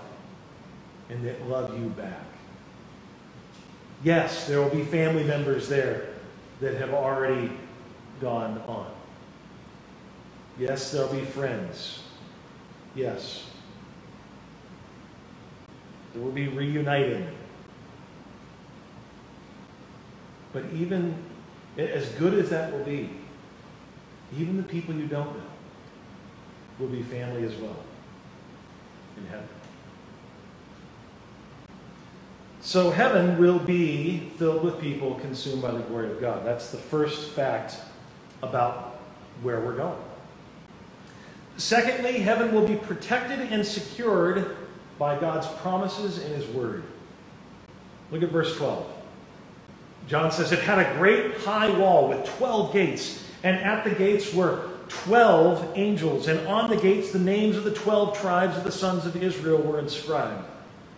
and 1.09 1.25
that 1.25 1.47
love 1.47 1.77
you 1.79 1.89
back. 1.89 2.23
Yes, 4.03 4.47
there 4.47 4.61
will 4.61 4.69
be 4.69 4.83
family 4.83 5.23
members 5.23 5.67
there 5.67 6.09
that 6.61 6.75
have 6.75 6.93
already 6.93 7.51
gone 8.21 8.61
on. 8.67 8.91
Yes, 10.57 10.91
there'll 10.91 11.13
be 11.13 11.25
friends. 11.25 12.03
Yes. 12.95 13.45
There 16.13 16.21
will 16.21 16.31
be 16.31 16.47
reuniting. 16.47 17.27
But 20.51 20.65
even 20.73 21.15
as 21.77 22.09
good 22.09 22.33
as 22.33 22.49
that 22.49 22.71
will 22.71 22.83
be, 22.83 23.09
even 24.37 24.57
the 24.57 24.63
people 24.63 24.95
you 24.95 25.07
don't 25.07 25.35
know, 25.35 25.43
will 26.79 26.87
be 26.87 27.03
family 27.03 27.43
as 27.43 27.55
well 27.55 27.77
in 29.17 29.25
heaven. 29.27 29.58
So 32.69 32.91
heaven 32.91 33.39
will 33.39 33.57
be 33.57 34.29
filled 34.37 34.63
with 34.63 34.79
people 34.79 35.15
consumed 35.15 35.63
by 35.63 35.71
the 35.71 35.79
glory 35.79 36.11
of 36.11 36.21
God. 36.21 36.45
That's 36.45 36.69
the 36.69 36.77
first 36.77 37.31
fact 37.31 37.77
about 38.43 38.99
where 39.41 39.59
we're 39.59 39.75
going. 39.75 39.97
Secondly, 41.57 42.19
heaven 42.19 42.53
will 42.53 42.67
be 42.67 42.75
protected 42.75 43.39
and 43.39 43.65
secured 43.65 44.55
by 44.99 45.19
God's 45.19 45.47
promises 45.63 46.19
and 46.19 46.35
His 46.35 46.45
Word. 46.49 46.83
Look 48.11 48.21
at 48.21 48.29
verse 48.29 48.55
12. 48.55 48.85
John 50.07 50.31
says, 50.31 50.51
It 50.51 50.59
had 50.59 50.77
a 50.77 50.93
great 50.93 51.37
high 51.37 51.75
wall 51.75 52.07
with 52.07 52.23
12 52.37 52.71
gates, 52.71 53.25
and 53.41 53.57
at 53.57 53.83
the 53.83 53.95
gates 53.95 54.31
were 54.31 54.69
12 54.89 55.71
angels, 55.73 56.27
and 56.27 56.47
on 56.47 56.69
the 56.69 56.77
gates 56.77 57.11
the 57.11 57.17
names 57.17 57.57
of 57.57 57.63
the 57.63 57.73
12 57.73 58.15
tribes 58.19 58.55
of 58.57 58.63
the 58.63 58.71
sons 58.71 59.07
of 59.07 59.15
Israel 59.23 59.59
were 59.59 59.79
inscribed. 59.79 60.45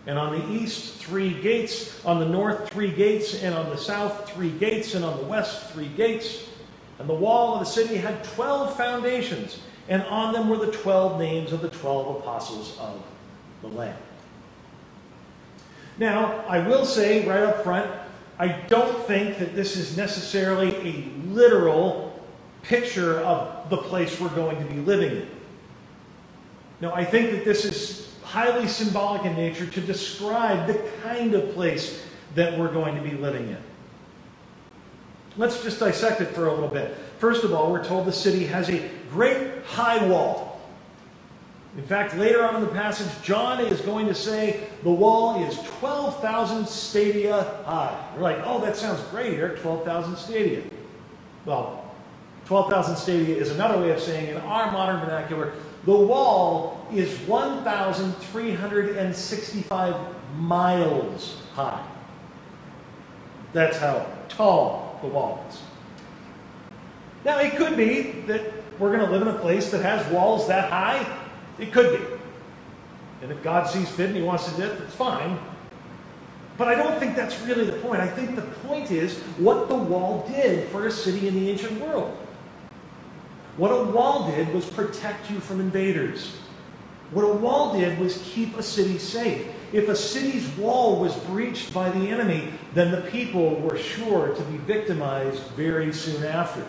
And 0.06 0.18
on 0.18 0.38
the 0.38 0.52
east, 0.52 0.94
three 0.96 1.32
gates, 1.32 2.04
on 2.04 2.18
the 2.18 2.26
north, 2.26 2.70
three 2.70 2.90
gates, 2.90 3.42
and 3.42 3.54
on 3.54 3.70
the 3.70 3.76
south, 3.76 4.30
three 4.30 4.50
gates, 4.50 4.94
and 4.94 5.04
on 5.04 5.16
the 5.18 5.24
west, 5.24 5.70
three 5.70 5.88
gates. 5.88 6.48
And 6.98 7.08
the 7.08 7.14
wall 7.14 7.54
of 7.54 7.60
the 7.60 7.66
city 7.66 7.96
had 7.96 8.24
12 8.24 8.76
foundations, 8.76 9.60
and 9.88 10.02
on 10.04 10.32
them 10.32 10.48
were 10.48 10.56
the 10.56 10.72
12 10.72 11.18
names 11.18 11.52
of 11.52 11.62
the 11.62 11.70
12 11.70 12.16
apostles 12.16 12.76
of 12.80 13.00
the 13.60 13.68
Lamb. 13.68 13.96
Now, 15.98 16.44
I 16.48 16.66
will 16.66 16.84
say 16.84 17.26
right 17.26 17.42
up 17.42 17.62
front, 17.62 17.90
I 18.38 18.48
don't 18.48 19.04
think 19.06 19.38
that 19.38 19.54
this 19.54 19.76
is 19.76 19.96
necessarily 19.96 20.74
a 20.76 21.28
literal 21.28 22.20
picture 22.62 23.20
of 23.20 23.68
the 23.70 23.76
place 23.76 24.18
we're 24.20 24.34
going 24.34 24.56
to 24.58 24.64
be 24.64 24.80
living 24.80 25.12
in. 25.12 25.30
No, 26.80 26.92
I 26.92 27.04
think 27.04 27.30
that 27.30 27.44
this 27.44 27.64
is 27.64 28.11
highly 28.32 28.66
symbolic 28.66 29.26
in 29.26 29.36
nature 29.36 29.66
to 29.66 29.80
describe 29.82 30.66
the 30.66 30.90
kind 31.02 31.34
of 31.34 31.52
place 31.52 32.02
that 32.34 32.58
we're 32.58 32.72
going 32.72 32.94
to 32.96 33.02
be 33.02 33.14
living 33.14 33.46
in. 33.46 33.58
Let's 35.36 35.62
just 35.62 35.78
dissect 35.78 36.22
it 36.22 36.28
for 36.28 36.46
a 36.46 36.54
little 36.54 36.68
bit. 36.68 36.96
First 37.18 37.44
of 37.44 37.52
all, 37.52 37.70
we're 37.70 37.84
told 37.84 38.06
the 38.06 38.12
city 38.12 38.44
has 38.46 38.70
a 38.70 38.88
great 39.10 39.62
high 39.66 40.06
wall. 40.06 40.62
In 41.76 41.84
fact, 41.84 42.16
later 42.16 42.42
on 42.42 42.56
in 42.56 42.62
the 42.62 42.68
passage, 42.68 43.06
John 43.22 43.60
is 43.60 43.82
going 43.82 44.06
to 44.06 44.14
say 44.14 44.66
the 44.82 44.90
wall 44.90 45.44
is 45.44 45.58
12,000 45.78 46.66
stadia 46.66 47.42
high. 47.66 48.12
We're 48.16 48.22
like, 48.22 48.38
oh, 48.44 48.62
that 48.62 48.76
sounds 48.76 49.02
great, 49.10 49.34
Erick, 49.34 49.60
12,000 49.60 50.16
stadia. 50.16 50.62
Well, 51.44 51.84
12,000 52.46 52.96
stadia 52.96 53.36
is 53.36 53.50
another 53.50 53.78
way 53.78 53.90
of 53.90 54.00
saying, 54.00 54.30
in 54.30 54.38
our 54.38 54.72
modern 54.72 55.00
vernacular, 55.00 55.52
the 55.84 55.96
wall 55.96 56.86
is 56.92 57.18
1,365 57.20 59.96
miles 60.36 61.42
high. 61.54 61.84
That's 63.52 63.78
how 63.78 64.06
tall 64.28 64.98
the 65.02 65.08
wall 65.08 65.44
is. 65.48 65.60
Now, 67.24 67.40
it 67.40 67.56
could 67.56 67.76
be 67.76 68.22
that 68.26 68.52
we're 68.78 68.96
going 68.96 69.06
to 69.06 69.10
live 69.10 69.22
in 69.22 69.28
a 69.28 69.38
place 69.38 69.70
that 69.70 69.82
has 69.82 70.06
walls 70.12 70.48
that 70.48 70.70
high. 70.70 71.06
It 71.58 71.72
could 71.72 71.98
be. 71.98 72.04
And 73.22 73.30
if 73.30 73.42
God 73.42 73.68
sees 73.68 73.88
fit 73.88 74.08
and 74.08 74.16
He 74.16 74.22
wants 74.22 74.50
to 74.50 74.56
do 74.56 74.62
it, 74.62 74.78
that's 74.78 74.94
fine. 74.94 75.38
But 76.58 76.68
I 76.68 76.74
don't 76.74 76.98
think 76.98 77.16
that's 77.16 77.40
really 77.42 77.64
the 77.64 77.78
point. 77.78 78.00
I 78.00 78.08
think 78.08 78.36
the 78.36 78.42
point 78.42 78.90
is 78.90 79.18
what 79.38 79.68
the 79.68 79.74
wall 79.74 80.26
did 80.28 80.68
for 80.68 80.86
a 80.86 80.90
city 80.90 81.28
in 81.28 81.34
the 81.34 81.50
ancient 81.50 81.80
world. 81.80 82.16
What 83.56 83.70
a 83.70 83.84
wall 83.84 84.30
did 84.30 84.52
was 84.54 84.64
protect 84.66 85.30
you 85.30 85.40
from 85.40 85.60
invaders. 85.60 86.36
What 87.10 87.24
a 87.24 87.32
wall 87.32 87.78
did 87.78 87.98
was 87.98 88.22
keep 88.24 88.56
a 88.56 88.62
city 88.62 88.98
safe. 88.98 89.46
If 89.72 89.88
a 89.88 89.96
city's 89.96 90.48
wall 90.56 90.98
was 90.98 91.14
breached 91.16 91.72
by 91.74 91.90
the 91.90 92.08
enemy, 92.08 92.52
then 92.74 92.90
the 92.90 93.02
people 93.10 93.56
were 93.56 93.76
sure 93.76 94.34
to 94.34 94.42
be 94.44 94.56
victimized 94.58 95.42
very 95.56 95.92
soon 95.92 96.24
after. 96.24 96.66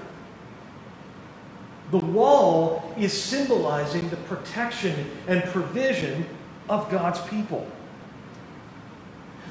The 1.92 2.00
wall 2.00 2.94
is 2.98 3.14
symbolizing 3.14 4.10
the 4.10 4.18
protection 4.18 5.10
and 5.28 5.44
provision 5.46 6.26
of 6.68 6.90
God's 6.90 7.22
people. 7.30 7.68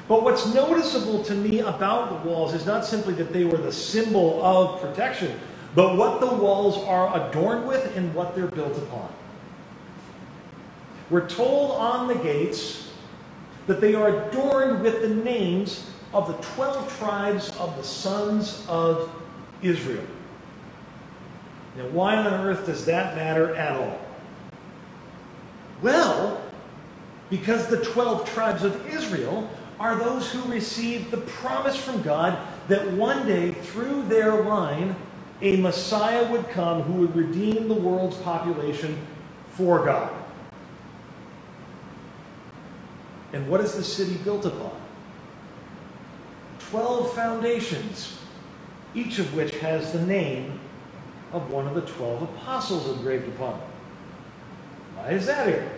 But 0.07 0.23
what's 0.23 0.53
noticeable 0.53 1.23
to 1.23 1.33
me 1.33 1.59
about 1.61 2.09
the 2.09 2.29
walls 2.29 2.53
is 2.53 2.65
not 2.65 2.85
simply 2.85 3.13
that 3.15 3.31
they 3.31 3.45
were 3.45 3.57
the 3.57 3.71
symbol 3.71 4.43
of 4.43 4.81
protection, 4.81 5.39
but 5.75 5.95
what 5.97 6.19
the 6.19 6.27
walls 6.27 6.77
are 6.85 7.29
adorned 7.29 7.67
with 7.67 7.95
and 7.95 8.13
what 8.13 8.35
they're 8.35 8.47
built 8.47 8.77
upon. 8.77 9.11
We're 11.09 11.27
told 11.27 11.71
on 11.71 12.07
the 12.07 12.15
gates 12.15 12.91
that 13.67 13.81
they 13.81 13.95
are 13.95 14.27
adorned 14.27 14.81
with 14.81 15.01
the 15.01 15.09
names 15.09 15.89
of 16.13 16.27
the 16.27 16.33
12 16.55 16.97
tribes 16.99 17.49
of 17.57 17.75
the 17.77 17.83
sons 17.83 18.65
of 18.67 19.09
Israel. 19.61 20.05
Now, 21.75 21.87
why 21.87 22.17
on 22.17 22.33
earth 22.33 22.65
does 22.67 22.85
that 22.85 23.15
matter 23.15 23.55
at 23.55 23.75
all? 23.75 23.99
Well, 25.81 26.41
because 27.29 27.67
the 27.67 27.83
12 27.83 28.29
tribes 28.29 28.63
of 28.63 28.87
Israel 28.87 29.49
are 29.79 29.95
those 29.95 30.31
who 30.31 30.41
received 30.51 31.09
the 31.09 31.17
promise 31.17 31.75
from 31.75 32.01
God 32.03 32.37
that 32.67 32.91
one 32.91 33.25
day, 33.25 33.53
through 33.53 34.03
their 34.03 34.43
line, 34.43 34.95
a 35.43 35.57
Messiah 35.57 36.31
would 36.31 36.49
come 36.49 36.81
who 36.83 37.01
would 37.01 37.15
redeem 37.15 37.67
the 37.67 37.73
world's 37.73 38.17
population 38.17 38.97
for 39.51 39.85
God. 39.85 40.11
And 43.33 43.47
what 43.49 43.59
is 43.59 43.73
the 43.75 43.83
city 43.83 44.15
built 44.23 44.45
upon? 44.45 44.71
Twelve 46.59 47.13
foundations, 47.13 48.17
each 48.95 49.19
of 49.19 49.35
which 49.35 49.55
has 49.57 49.91
the 49.91 50.05
name 50.05 50.59
of 51.33 51.51
one 51.51 51.67
of 51.67 51.75
the 51.75 51.81
twelve 51.81 52.21
apostles 52.21 52.87
engraved 52.95 53.27
upon 53.27 53.55
it. 53.59 53.65
Why 54.95 55.09
is 55.09 55.25
that 55.25 55.47
here? 55.47 55.69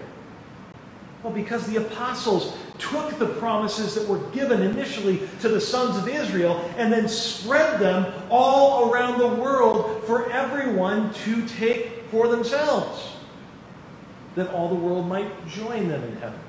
Well, 1.24 1.34
because 1.34 1.66
the 1.66 1.78
apostles 1.78 2.56
took 2.80 3.18
the 3.18 3.26
promises 3.26 3.96
that 3.96 4.08
were 4.08 4.20
given 4.32 4.62
initially 4.62 5.28
to 5.42 5.50
the 5.50 5.62
sons 5.62 5.98
of 5.98 6.08
Israel 6.08 6.70
and 6.78 6.92
then 6.92 7.08
spread 7.08 7.80
them 7.80 8.14
all 8.30 8.92
around 8.92 9.20
the 9.20 9.28
world 9.28 10.04
for 10.06 10.32
everyone 10.32 11.14
to 11.14 11.48
take 11.48 12.04
for 12.12 12.28
themselves, 12.28 13.16
that 14.36 14.50
all 14.50 14.70
the 14.70 14.76
world 14.76 15.08
might 15.08 15.48
join 15.48 15.88
them 15.88 16.04
in 16.04 16.16
heaven. 16.18 16.40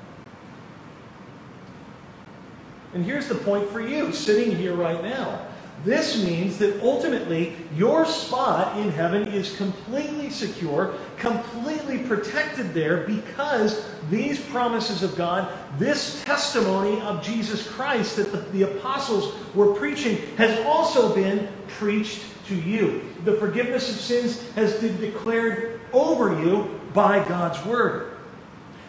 And 2.93 3.05
here's 3.05 3.27
the 3.27 3.35
point 3.35 3.69
for 3.69 3.81
you 3.81 4.11
sitting 4.11 4.55
here 4.55 4.73
right 4.73 5.03
now. 5.03 5.46
This 5.85 6.23
means 6.23 6.57
that 6.57 6.81
ultimately 6.81 7.55
your 7.75 8.05
spot 8.05 8.77
in 8.79 8.91
heaven 8.91 9.27
is 9.27 9.55
completely 9.57 10.29
secure, 10.29 10.95
completely 11.17 11.99
protected 11.99 12.73
there 12.73 13.05
because 13.05 13.87
these 14.09 14.39
promises 14.39 15.03
of 15.03 15.15
God, 15.15 15.51
this 15.77 16.23
testimony 16.23 16.99
of 17.01 17.23
Jesus 17.23 17.67
Christ 17.67 18.15
that 18.15 18.31
the, 18.31 18.39
the, 18.57 18.63
apostles 18.63 19.35
were 19.53 19.73
preaching, 19.75 20.17
has 20.37 20.59
also 20.65 21.13
been 21.13 21.47
preached 21.67 22.23
to 22.47 22.55
you. 22.55 23.03
The 23.23 23.33
forgiveness 23.33 23.89
of 23.89 23.97
sins 23.97 24.49
has 24.51 24.79
been 24.81 24.99
declared 24.99 25.79
over 25.93 26.41
you 26.43 26.79
by 26.93 27.23
God's 27.27 27.63
word. 27.65 28.17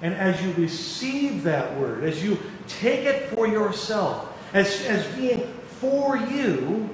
And 0.00 0.14
as 0.14 0.42
you 0.42 0.52
receive 0.52 1.42
that 1.42 1.76
word, 1.78 2.04
as 2.04 2.23
you 2.23 2.38
take 2.66 3.04
it 3.04 3.28
for 3.30 3.47
yourself, 3.47 4.33
as, 4.54 4.83
as 4.87 5.07
being 5.16 5.52
for 5.80 6.16
you, 6.16 6.88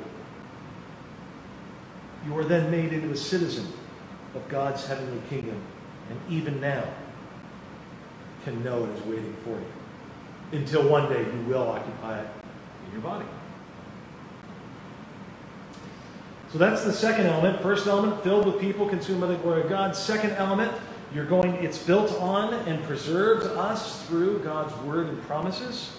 you 2.27 2.39
are 2.39 2.45
then 2.45 2.71
made 2.71 2.93
into 2.93 3.11
a 3.11 3.17
citizen 3.17 3.67
of 4.35 4.49
God's 4.49 4.85
heavenly 4.87 5.21
kingdom. 5.29 5.61
And 6.11 6.21
even 6.29 6.61
now, 6.61 6.85
can 8.45 8.63
know 8.63 8.85
it 8.85 8.91
is 8.91 9.05
waiting 9.07 9.35
for 9.43 9.51
you. 9.51 10.59
Until 10.59 10.89
one 10.89 11.11
day 11.11 11.25
you 11.25 11.41
will 11.49 11.69
occupy 11.69 12.21
it 12.21 12.29
in 12.87 12.93
your 12.93 13.01
body. 13.01 13.25
So 16.53 16.59
that's 16.59 16.85
the 16.85 16.93
second 16.93 17.27
element. 17.27 17.61
First 17.63 17.87
element, 17.87 18.23
filled 18.23 18.47
with 18.47 18.61
people 18.61 18.89
consumed 18.89 19.23
by 19.23 19.27
the 19.27 19.37
glory 19.37 19.63
of 19.63 19.69
God. 19.69 19.97
Second 19.97 20.33
element, 20.33 20.73
you're 21.13 21.25
going, 21.25 21.55
it's 21.55 21.79
built 21.79 22.13
on 22.21 22.55
and 22.69 22.83
preserves 22.85 23.47
us 23.47 24.07
through 24.07 24.41
God's 24.41 24.75
word 24.83 25.09
and 25.09 25.21
promises. 25.23 25.97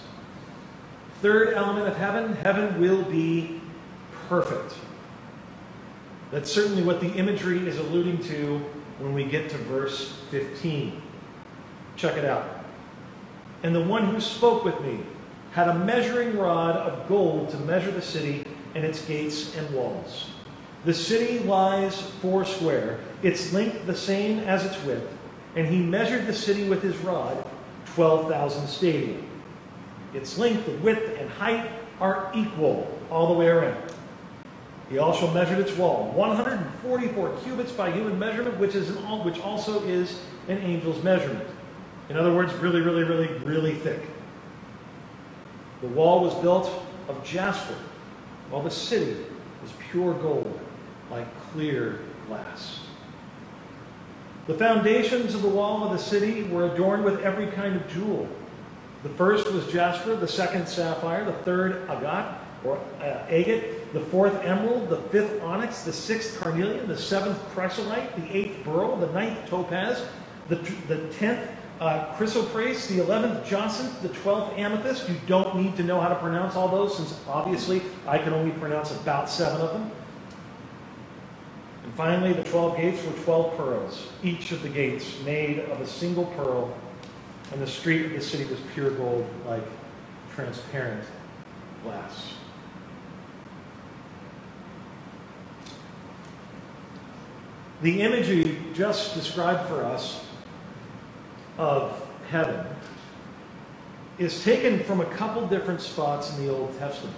Third 1.26 1.54
element 1.54 1.88
of 1.88 1.96
heaven, 1.96 2.34
heaven 2.36 2.80
will 2.80 3.02
be 3.02 3.60
perfect. 4.28 4.76
That's 6.30 6.48
certainly 6.48 6.84
what 6.84 7.00
the 7.00 7.12
imagery 7.14 7.66
is 7.66 7.78
alluding 7.78 8.22
to 8.26 8.58
when 9.00 9.12
we 9.12 9.24
get 9.24 9.50
to 9.50 9.58
verse 9.58 10.20
15. 10.30 11.02
Check 11.96 12.16
it 12.16 12.24
out. 12.24 12.64
And 13.64 13.74
the 13.74 13.82
one 13.82 14.06
who 14.06 14.20
spoke 14.20 14.64
with 14.64 14.80
me 14.82 15.00
had 15.50 15.66
a 15.66 15.74
measuring 15.74 16.38
rod 16.38 16.76
of 16.76 17.08
gold 17.08 17.50
to 17.50 17.56
measure 17.58 17.90
the 17.90 18.00
city 18.00 18.46
and 18.76 18.84
its 18.84 19.04
gates 19.04 19.56
and 19.56 19.68
walls. 19.70 20.30
The 20.84 20.94
city 20.94 21.40
lies 21.40 22.00
four 22.22 22.44
square, 22.44 23.00
its 23.24 23.52
length 23.52 23.84
the 23.84 23.96
same 23.96 24.38
as 24.38 24.64
its 24.64 24.80
width, 24.84 25.12
and 25.56 25.66
he 25.66 25.80
measured 25.80 26.28
the 26.28 26.32
city 26.32 26.68
with 26.68 26.84
his 26.84 26.96
rod, 26.98 27.44
12,000 27.96 28.68
stadia. 28.68 29.16
Its 30.14 30.38
length, 30.38 30.68
width, 30.82 31.18
and 31.18 31.28
height 31.30 31.70
are 32.00 32.30
equal 32.34 32.98
all 33.10 33.28
the 33.28 33.34
way 33.34 33.48
around. 33.48 33.76
He 34.88 34.98
also 34.98 35.32
measured 35.32 35.58
its 35.58 35.76
wall, 35.76 36.12
144 36.12 37.36
cubits 37.42 37.72
by 37.72 37.90
human 37.90 38.18
measurement, 38.18 38.58
which 38.58 38.74
is 38.74 38.90
an, 38.90 39.24
which 39.24 39.40
also 39.40 39.82
is 39.84 40.20
an 40.48 40.58
angel's 40.58 41.02
measurement. 41.02 41.48
In 42.08 42.16
other 42.16 42.32
words, 42.32 42.54
really, 42.54 42.80
really, 42.80 43.02
really, 43.02 43.32
really 43.38 43.74
thick. 43.74 44.00
The 45.80 45.88
wall 45.88 46.22
was 46.22 46.34
built 46.36 46.70
of 47.08 47.22
jasper, 47.24 47.74
while 48.50 48.62
the 48.62 48.70
city 48.70 49.16
was 49.60 49.72
pure 49.90 50.14
gold, 50.14 50.60
like 51.10 51.26
clear 51.50 52.00
glass. 52.28 52.80
The 54.46 54.54
foundations 54.54 55.34
of 55.34 55.42
the 55.42 55.48
wall 55.48 55.84
of 55.84 55.90
the 55.90 55.98
city 55.98 56.44
were 56.44 56.72
adorned 56.72 57.04
with 57.04 57.20
every 57.22 57.48
kind 57.48 57.74
of 57.74 57.88
jewel. 57.88 58.28
The 59.02 59.10
first 59.10 59.52
was 59.52 59.66
jasper, 59.68 60.16
the 60.16 60.26
second 60.26 60.66
sapphire, 60.66 61.24
the 61.24 61.32
third 61.32 61.88
agate 61.88 62.34
or 62.64 62.78
uh, 63.00 63.24
agate, 63.28 63.92
the 63.92 64.00
fourth 64.00 64.34
emerald, 64.42 64.88
the 64.88 64.96
fifth 64.96 65.40
onyx, 65.42 65.82
the 65.82 65.92
sixth 65.92 66.40
carnelian, 66.40 66.88
the 66.88 66.98
seventh 66.98 67.38
chrysolite, 67.50 68.16
the 68.16 68.36
eighth 68.36 68.64
beryl, 68.64 68.96
the 68.96 69.12
ninth 69.12 69.38
topaz, 69.48 70.04
the, 70.48 70.56
the 70.88 71.06
tenth 71.14 71.48
uh, 71.78 72.12
chrysoprase, 72.16 72.88
the 72.88 73.00
eleventh 73.00 73.46
jacinth, 73.46 74.00
the 74.02 74.08
twelfth 74.08 74.58
amethyst. 74.58 75.08
You 75.08 75.16
don't 75.26 75.56
need 75.56 75.76
to 75.76 75.82
know 75.82 76.00
how 76.00 76.08
to 76.08 76.16
pronounce 76.16 76.56
all 76.56 76.68
those, 76.68 76.96
since 76.96 77.20
obviously 77.28 77.82
I 78.08 78.18
can 78.18 78.32
only 78.32 78.52
pronounce 78.58 78.90
about 78.92 79.28
seven 79.28 79.60
of 79.60 79.72
them. 79.74 79.90
And 81.84 81.94
finally, 81.94 82.32
the 82.32 82.44
twelve 82.44 82.76
gates 82.78 83.04
were 83.04 83.12
twelve 83.22 83.56
pearls, 83.56 84.08
each 84.24 84.50
of 84.50 84.62
the 84.62 84.70
gates 84.70 85.22
made 85.24 85.60
of 85.60 85.80
a 85.80 85.86
single 85.86 86.24
pearl, 86.24 86.74
and 87.52 87.60
the 87.60 87.66
street 87.66 88.06
of 88.06 88.12
the 88.12 88.20
city 88.20 88.44
was 88.44 88.58
pure 88.74 88.90
gold, 88.90 89.26
like 89.46 89.62
transparent 90.34 91.04
glass. 91.82 92.34
The 97.82 98.02
imagery 98.02 98.58
just 98.74 99.14
described 99.14 99.68
for 99.68 99.84
us 99.84 100.24
of 101.58 102.06
heaven 102.30 102.66
is 104.18 104.42
taken 104.42 104.82
from 104.84 105.00
a 105.00 105.04
couple 105.04 105.46
different 105.46 105.80
spots 105.80 106.34
in 106.36 106.44
the 106.44 106.52
Old 106.52 106.76
Testament. 106.78 107.16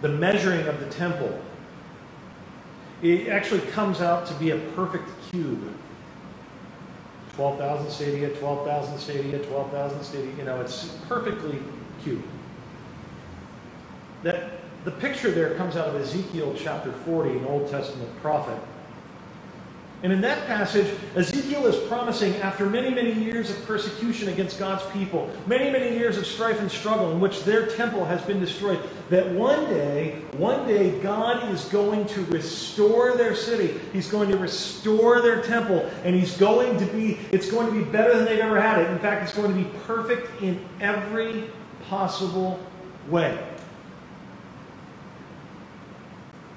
The 0.00 0.08
measuring 0.08 0.66
of 0.66 0.80
the 0.80 0.86
temple 0.86 1.40
it 3.02 3.28
actually 3.28 3.60
comes 3.60 4.00
out 4.00 4.26
to 4.26 4.34
be 4.34 4.50
a 4.50 4.56
perfect 4.56 5.08
cube. 5.30 5.74
12,000 7.36 7.90
stadia, 7.90 8.28
12,000 8.30 8.98
stadia, 8.98 9.38
12,000 9.38 10.02
stadia. 10.04 10.34
You 10.36 10.44
know, 10.44 10.60
it's 10.60 10.84
perfectly 11.08 11.58
cube. 12.02 12.22
That 14.22 14.52
the 14.84 14.90
picture 14.90 15.30
there 15.30 15.54
comes 15.56 15.76
out 15.76 15.88
of 15.88 15.96
Ezekiel 15.96 16.54
chapter 16.56 16.92
40, 16.92 17.38
an 17.38 17.44
Old 17.46 17.70
Testament 17.70 18.10
prophet. 18.20 18.58
And 20.04 20.12
in 20.12 20.20
that 20.20 20.46
passage, 20.46 20.94
Ezekiel 21.16 21.64
is 21.64 21.76
promising, 21.88 22.36
after 22.36 22.68
many, 22.68 22.90
many 22.90 23.14
years 23.14 23.48
of 23.48 23.64
persecution 23.64 24.28
against 24.28 24.58
God's 24.58 24.84
people, 24.92 25.30
many, 25.46 25.70
many 25.70 25.96
years 25.96 26.18
of 26.18 26.26
strife 26.26 26.60
and 26.60 26.70
struggle 26.70 27.10
in 27.12 27.20
which 27.20 27.42
their 27.44 27.68
temple 27.68 28.04
has 28.04 28.20
been 28.20 28.38
destroyed, 28.38 28.78
that 29.08 29.26
one 29.30 29.64
day, 29.70 30.20
one 30.36 30.68
day, 30.68 31.00
God 31.00 31.50
is 31.50 31.64
going 31.64 32.04
to 32.08 32.20
restore 32.26 33.16
their 33.16 33.34
city. 33.34 33.80
He's 33.94 34.10
going 34.10 34.28
to 34.28 34.36
restore 34.36 35.22
their 35.22 35.42
temple, 35.42 35.90
and 36.04 36.14
He's 36.14 36.36
going 36.36 36.76
to 36.76 36.86
be, 36.92 37.18
it's 37.32 37.50
going 37.50 37.72
to 37.72 37.72
be 37.72 37.90
better 37.90 38.14
than 38.14 38.26
they've 38.26 38.40
ever 38.40 38.60
had 38.60 38.82
it. 38.82 38.90
In 38.90 38.98
fact, 38.98 39.22
it's 39.22 39.34
going 39.34 39.56
to 39.56 39.58
be 39.58 39.70
perfect 39.86 40.42
in 40.42 40.62
every 40.82 41.44
possible 41.88 42.60
way. 43.08 43.42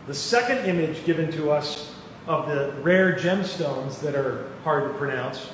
The 0.07 0.13
second 0.13 0.65
image 0.65 1.05
given 1.05 1.31
to 1.31 1.49
us 1.49 1.93
of 2.27 2.49
the 2.49 2.73
rare 2.81 3.13
gemstones 3.13 4.01
that 4.01 4.13
are 4.13 4.51
hard 4.63 4.91
to 4.91 4.97
pronounce 4.97 5.49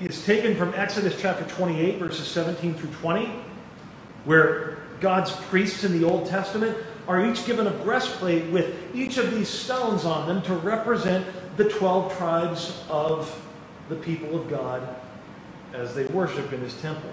is 0.00 0.24
taken 0.24 0.56
from 0.56 0.72
Exodus 0.74 1.20
chapter 1.20 1.44
28, 1.44 1.98
verses 1.98 2.26
17 2.26 2.74
through 2.74 2.90
20, 2.90 3.30
where 4.24 4.78
God's 5.00 5.32
priests 5.32 5.84
in 5.84 5.98
the 5.98 6.06
Old 6.06 6.26
Testament 6.26 6.76
are 7.06 7.26
each 7.26 7.44
given 7.44 7.66
a 7.66 7.70
breastplate 7.70 8.50
with 8.50 8.74
each 8.94 9.18
of 9.18 9.34
these 9.34 9.48
stones 9.48 10.06
on 10.06 10.26
them 10.26 10.42
to 10.42 10.54
represent 10.54 11.26
the 11.58 11.68
12 11.68 12.16
tribes 12.16 12.82
of 12.88 13.42
the 13.90 13.96
people 13.96 14.40
of 14.40 14.48
God 14.48 14.96
as 15.74 15.94
they 15.94 16.06
worship 16.06 16.52
in 16.54 16.60
his 16.60 16.80
temple. 16.80 17.12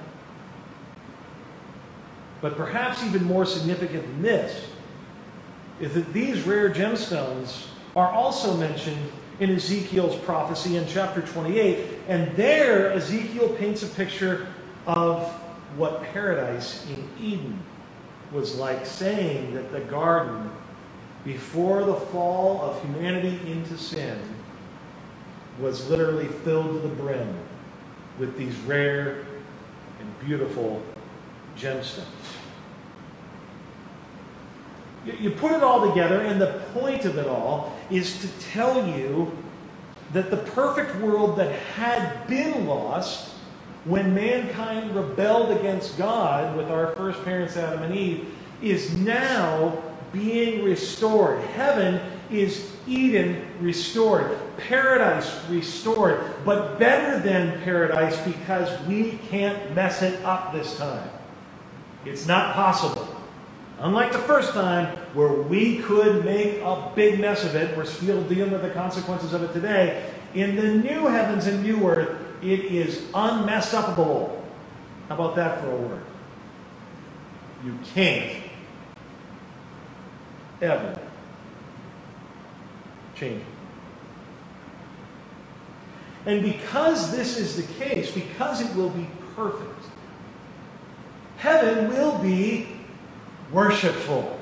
But 2.40 2.56
perhaps 2.56 3.04
even 3.04 3.24
more 3.26 3.46
significant 3.46 4.04
than 4.04 4.22
this 4.22 4.68
is 5.82 5.94
that 5.96 6.14
these 6.14 6.44
rare 6.44 6.70
gemstones 6.70 7.68
are 7.98 8.12
also 8.12 8.56
mentioned 8.56 9.12
in 9.40 9.50
Ezekiel's 9.50 10.16
prophecy 10.18 10.78
in 10.78 10.86
chapter 10.88 11.22
28. 11.22 11.84
And 12.08 12.34
there, 12.36 12.92
Ezekiel 12.94 13.50
paints 13.50 13.82
a 13.82 13.88
picture 13.88 14.48
of 14.86 15.28
what 15.78 16.04
paradise 16.04 16.86
in 16.92 17.10
Eden 17.20 17.60
was 18.32 18.56
like, 18.56 18.86
saying 18.86 19.56
that 19.56 19.72
the 19.72 19.80
garden, 19.80 20.52
before 21.26 21.86
the 21.86 21.96
fall 21.96 22.62
of 22.62 22.80
humanity 22.84 23.40
into 23.52 23.76
sin, 23.80 24.20
was 25.60 25.90
literally 25.90 26.28
filled 26.28 26.68
to 26.68 26.88
the 26.88 26.96
brim 26.96 27.36
with 28.20 28.38
these 28.38 28.56
rare 28.60 29.26
and 30.00 30.20
beautiful 30.20 30.84
gemstones. 31.58 32.06
You 35.04 35.32
put 35.32 35.54
it 35.54 35.64
all 35.64 35.88
together, 35.88 36.22
and 36.22 36.40
the 36.40 36.62
point 36.74 37.06
of 37.06 37.18
it 37.18 37.28
all 37.28 37.77
is 37.90 38.20
to 38.22 38.28
tell 38.52 38.88
you 38.98 39.32
that 40.14 40.30
the 40.32 40.38
perfect 40.38 40.96
world 40.98 41.38
that 41.38 41.52
had 41.76 42.28
been 42.28 42.66
lost 42.66 43.34
when 43.86 44.14
mankind 44.14 44.96
rebelled 44.96 45.58
against 45.58 45.98
God 45.98 46.58
with 46.58 46.70
our 46.70 46.94
first 46.96 47.24
parents, 47.24 47.56
Adam 47.56 47.84
and 47.84 47.96
Eve, 47.96 48.34
is 48.62 48.96
now 48.98 49.82
being 50.12 50.64
restored. 50.64 51.42
Heaven 51.50 52.02
is 52.30 52.72
Eden 52.88 53.46
restored, 53.60 54.38
paradise 54.58 55.40
restored, 55.50 56.34
but 56.44 56.80
better 56.80 57.20
than 57.20 57.62
paradise 57.62 58.18
because 58.26 58.86
we 58.88 59.20
can't 59.30 59.74
mess 59.76 60.02
it 60.02 60.24
up 60.24 60.54
this 60.54 60.78
time. 60.78 61.10
It's 62.06 62.26
not 62.26 62.54
possible. 62.54 63.07
Unlike 63.80 64.12
the 64.12 64.20
first 64.20 64.54
time, 64.54 64.98
where 65.14 65.34
we 65.34 65.78
could 65.80 66.26
make 66.26 66.60
a 66.62 66.92
big 66.96 67.20
mess 67.20 67.44
of 67.44 67.56
it, 67.56 67.78
we're 67.78 67.86
still 67.86 68.24
dealing 68.24 68.52
with 68.52 68.64
the 68.64 68.72
consequences 68.72 69.34
of 69.34 69.44
it 69.44 69.54
today. 69.54 70.12
In 70.34 70.56
the 70.56 70.74
new 70.74 71.06
heavens 71.06 71.46
and 71.46 71.62
new 71.62 71.88
earth, 71.88 72.20
it 72.42 72.60
is 72.66 73.04
unmessed 73.14 73.74
upable. 73.74 74.42
How 75.10 75.16
about 75.16 75.36
that 75.36 75.62
for 75.62 75.72
a 75.72 75.76
word? 75.76 76.04
You 77.64 77.78
can't 77.94 78.44
ever 80.62 81.00
change 83.16 83.42
it. 83.42 83.48
And 86.26 86.42
because 86.42 87.12
this 87.12 87.38
is 87.38 87.56
the 87.56 87.74
case, 87.76 88.12
because 88.12 88.62
it 88.62 88.76
will 88.76 88.90
be 88.90 89.08
perfect, 89.36 89.86
heaven 91.38 91.90
will 91.90 92.18
be 92.18 92.77
worshipful. 93.52 94.38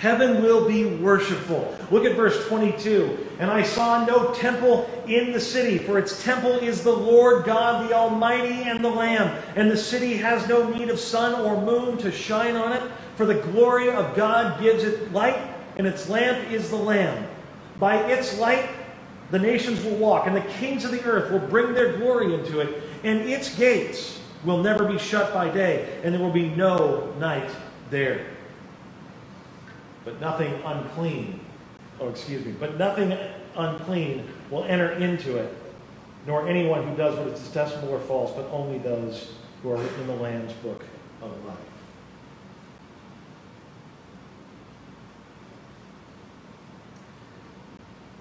Heaven 0.00 0.42
will 0.42 0.66
be 0.66 0.86
worshipful. 0.86 1.76
Look 1.90 2.06
at 2.06 2.16
verse 2.16 2.46
22. 2.48 3.18
And 3.38 3.50
I 3.50 3.62
saw 3.62 4.06
no 4.06 4.32
temple 4.32 4.88
in 5.06 5.30
the 5.30 5.40
city, 5.40 5.76
for 5.76 5.98
its 5.98 6.24
temple 6.24 6.52
is 6.52 6.82
the 6.82 6.90
Lord 6.90 7.44
God, 7.44 7.86
the 7.86 7.94
Almighty, 7.94 8.62
and 8.62 8.82
the 8.82 8.88
Lamb. 8.88 9.42
And 9.56 9.70
the 9.70 9.76
city 9.76 10.16
has 10.16 10.48
no 10.48 10.66
need 10.70 10.88
of 10.88 10.98
sun 10.98 11.38
or 11.42 11.60
moon 11.60 11.98
to 11.98 12.10
shine 12.10 12.56
on 12.56 12.72
it, 12.72 12.82
for 13.16 13.26
the 13.26 13.34
glory 13.34 13.90
of 13.90 14.16
God 14.16 14.58
gives 14.62 14.84
it 14.84 15.12
light, 15.12 15.38
and 15.76 15.86
its 15.86 16.08
lamp 16.08 16.50
is 16.50 16.70
the 16.70 16.76
Lamb. 16.76 17.28
By 17.78 17.96
its 18.10 18.38
light, 18.38 18.70
the 19.30 19.38
nations 19.38 19.84
will 19.84 19.96
walk, 19.96 20.26
and 20.26 20.34
the 20.34 20.40
kings 20.40 20.86
of 20.86 20.92
the 20.92 21.04
earth 21.04 21.30
will 21.30 21.46
bring 21.46 21.74
their 21.74 21.98
glory 21.98 22.32
into 22.32 22.60
it, 22.60 22.82
and 23.04 23.20
its 23.20 23.54
gates 23.54 24.18
will 24.46 24.62
never 24.62 24.86
be 24.86 24.98
shut 24.98 25.34
by 25.34 25.50
day, 25.50 26.00
and 26.02 26.14
there 26.14 26.22
will 26.22 26.32
be 26.32 26.48
no 26.48 27.12
night 27.18 27.50
there. 27.90 28.26
But 30.04 30.20
nothing 30.20 30.52
unclean, 30.64 31.40
oh, 32.00 32.08
excuse 32.08 32.44
me, 32.44 32.52
but 32.52 32.78
nothing 32.78 33.16
unclean 33.56 34.26
will 34.50 34.64
enter 34.64 34.92
into 34.92 35.36
it, 35.36 35.54
nor 36.26 36.48
anyone 36.48 36.86
who 36.86 36.96
does 36.96 37.18
what 37.18 37.28
is 37.28 37.40
detestable 37.48 37.90
or 37.90 38.00
false, 38.00 38.32
but 38.34 38.48
only 38.50 38.78
those 38.78 39.32
who 39.62 39.72
are 39.72 39.76
written 39.76 40.00
in 40.00 40.06
the 40.06 40.14
Lamb's 40.14 40.52
book 40.54 40.84
of 41.22 41.44
life. 41.44 41.56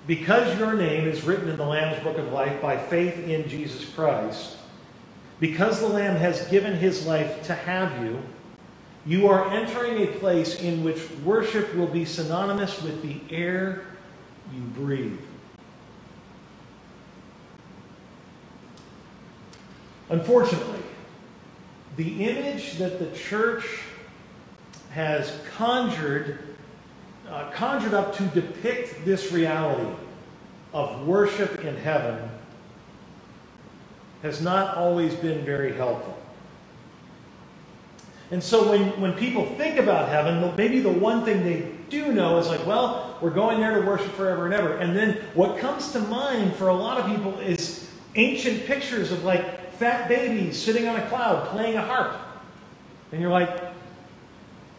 Because 0.06 0.58
your 0.58 0.74
name 0.74 1.08
is 1.08 1.24
written 1.24 1.50
in 1.50 1.58
the 1.58 1.66
Lamb's 1.66 2.04
book 2.04 2.18
of 2.18 2.34
life 2.34 2.60
by 2.62 2.78
faith 2.78 3.20
in 3.28 3.48
Jesus 3.48 3.88
Christ, 3.94 4.58
because 5.40 5.80
the 5.80 5.88
Lamb 5.88 6.16
has 6.16 6.48
given 6.48 6.76
his 6.76 7.06
life 7.06 7.44
to 7.44 7.54
have 7.54 8.04
you, 8.04 8.20
you 9.06 9.28
are 9.28 9.50
entering 9.52 10.04
a 10.04 10.08
place 10.20 10.62
in 10.62 10.84
which 10.84 11.10
worship 11.24 11.74
will 11.76 11.88
be 11.88 12.06
synonymous 12.06 12.82
with 12.82 13.02
the 13.02 13.20
air 13.34 13.84
you 14.54 14.62
breathe. 14.62 15.20
Unfortunately, 20.10 20.82
the 21.96 22.26
image 22.26 22.78
that 22.78 23.00
the 23.00 23.16
church 23.18 23.66
has 24.92 25.40
conjured, 25.56 26.40
uh, 27.30 27.50
conjured 27.52 27.94
up 27.94 28.16
to 28.16 28.24
depict 28.28 29.06
this 29.06 29.32
reality 29.32 29.92
of 30.74 31.08
worship 31.08 31.64
in 31.64 31.76
heaven 31.78 32.30
has 34.24 34.42
not 34.42 34.76
always 34.76 35.14
been 35.16 35.46
very 35.46 35.74
helpful. 35.74 36.19
And 38.32 38.44
so 38.44 38.70
when, 38.70 39.00
when 39.02 39.14
people 39.14 39.46
think 39.56 39.80
about 39.80 40.10
heaven, 40.10 40.54
maybe 40.56 40.80
the 40.80 40.92
one 40.92 41.26
thing 41.26 41.44
they 41.44 41.72
do 41.90 42.14
know 42.14 42.38
is 42.38 42.48
like, 42.48 42.66
well, 42.66 43.18
we're 43.22 43.32
going 43.32 43.60
there 43.60 43.80
to 43.80 43.88
worship 43.88 44.12
forever 44.12 44.46
and 44.46 44.54
ever. 44.54 44.78
And 44.78 44.96
then 44.96 45.16
what 45.34 45.58
comes 45.58 45.92
to 45.94 46.00
mind 46.00 46.56
for 46.56 46.68
a 46.68 46.76
lot 46.76 47.00
of 47.00 47.08
people 47.08 47.40
is 47.40 47.90
ancient 48.16 48.66
pictures 48.66 49.12
of 49.12 49.24
like 49.24 49.72
fat 49.74 50.08
babies 50.08 50.62
sitting 50.62 50.88
on 50.88 50.96
a 50.96 51.08
cloud 51.08 51.48
playing 51.48 51.76
a 51.76 51.82
harp. 51.82 52.18
And 53.12 53.20
you're 53.20 53.32
like, 53.32 53.50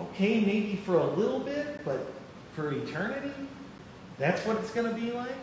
okay, 0.00 0.40
maybe 0.40 0.80
for 0.86 0.98
a 0.98 1.06
little 1.06 1.40
bit, 1.40 1.84
but 1.84 2.12
for 2.54 2.72
eternity? 2.72 3.32
That's 4.18 4.44
what 4.46 4.58
it's 4.58 4.70
going 4.70 4.88
to 4.88 4.94
be 4.94 5.10
like? 5.10 5.34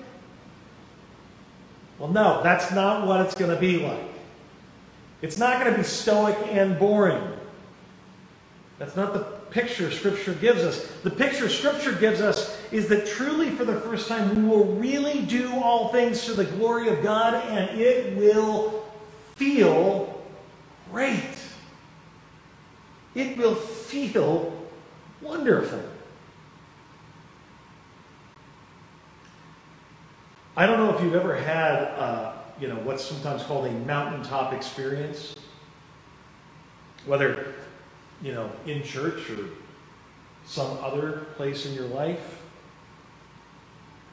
Well, 2.00 2.10
no, 2.10 2.44
that's 2.44 2.72
not 2.72 3.08
what 3.08 3.22
it's 3.22 3.36
going 3.36 3.52
to 3.52 3.60
be 3.60 3.80
like. 3.80 4.00
It's 5.22 5.38
not 5.38 5.60
going 5.60 5.72
to 5.72 5.78
be 5.78 5.84
stoic 5.84 6.38
and 6.52 6.78
boring. 6.78 7.37
That's 8.80 8.96
not 8.96 9.14
the 9.14 9.24
picture 9.50 9.90
Scripture 9.90 10.34
gives 10.34 10.62
us. 10.62 10.86
The 11.04 11.10
picture 11.10 11.50
Scripture 11.50 11.94
gives 11.94 12.22
us 12.22 12.58
is 12.72 12.88
that 12.90 13.08
truly, 13.08 13.50
for 13.50 13.66
the 13.66 13.80
first 13.82 14.08
time, 14.08 14.36
we 14.36 14.48
will 14.48 14.66
really 14.76 15.22
do 15.22 15.52
all 15.56 15.90
things 15.90 16.26
to 16.26 16.34
the 16.34 16.46
glory 16.46 16.90
of 16.90 17.02
God, 17.02 17.34
and 17.34 17.80
it 17.80 18.16
will 18.16 18.86
feel 19.36 20.24
great. 20.92 21.24
It 23.16 23.36
will 23.38 23.56
feel 23.56 24.54
wonderful. 25.22 25.82
I 30.56 30.66
don't 30.66 30.78
know 30.78 30.96
if 30.96 31.04
you've 31.04 31.16
ever 31.16 31.36
had, 31.36 31.84
uh, 32.00 32.34
you 32.60 32.68
know, 32.68 32.78
what's 32.78 33.04
sometimes 33.04 33.44
called 33.44 33.66
a 33.68 33.72
mountaintop 33.72 34.54
experience, 34.54 35.36
whether 37.06 37.54
you 38.22 38.34
know, 38.34 38.52
in 38.66 38.84
church 38.84 39.30
or 39.30 39.46
some 40.46 40.78
other 40.82 41.28
place 41.36 41.66
in 41.66 41.74
your 41.74 41.88
life. 41.88 42.42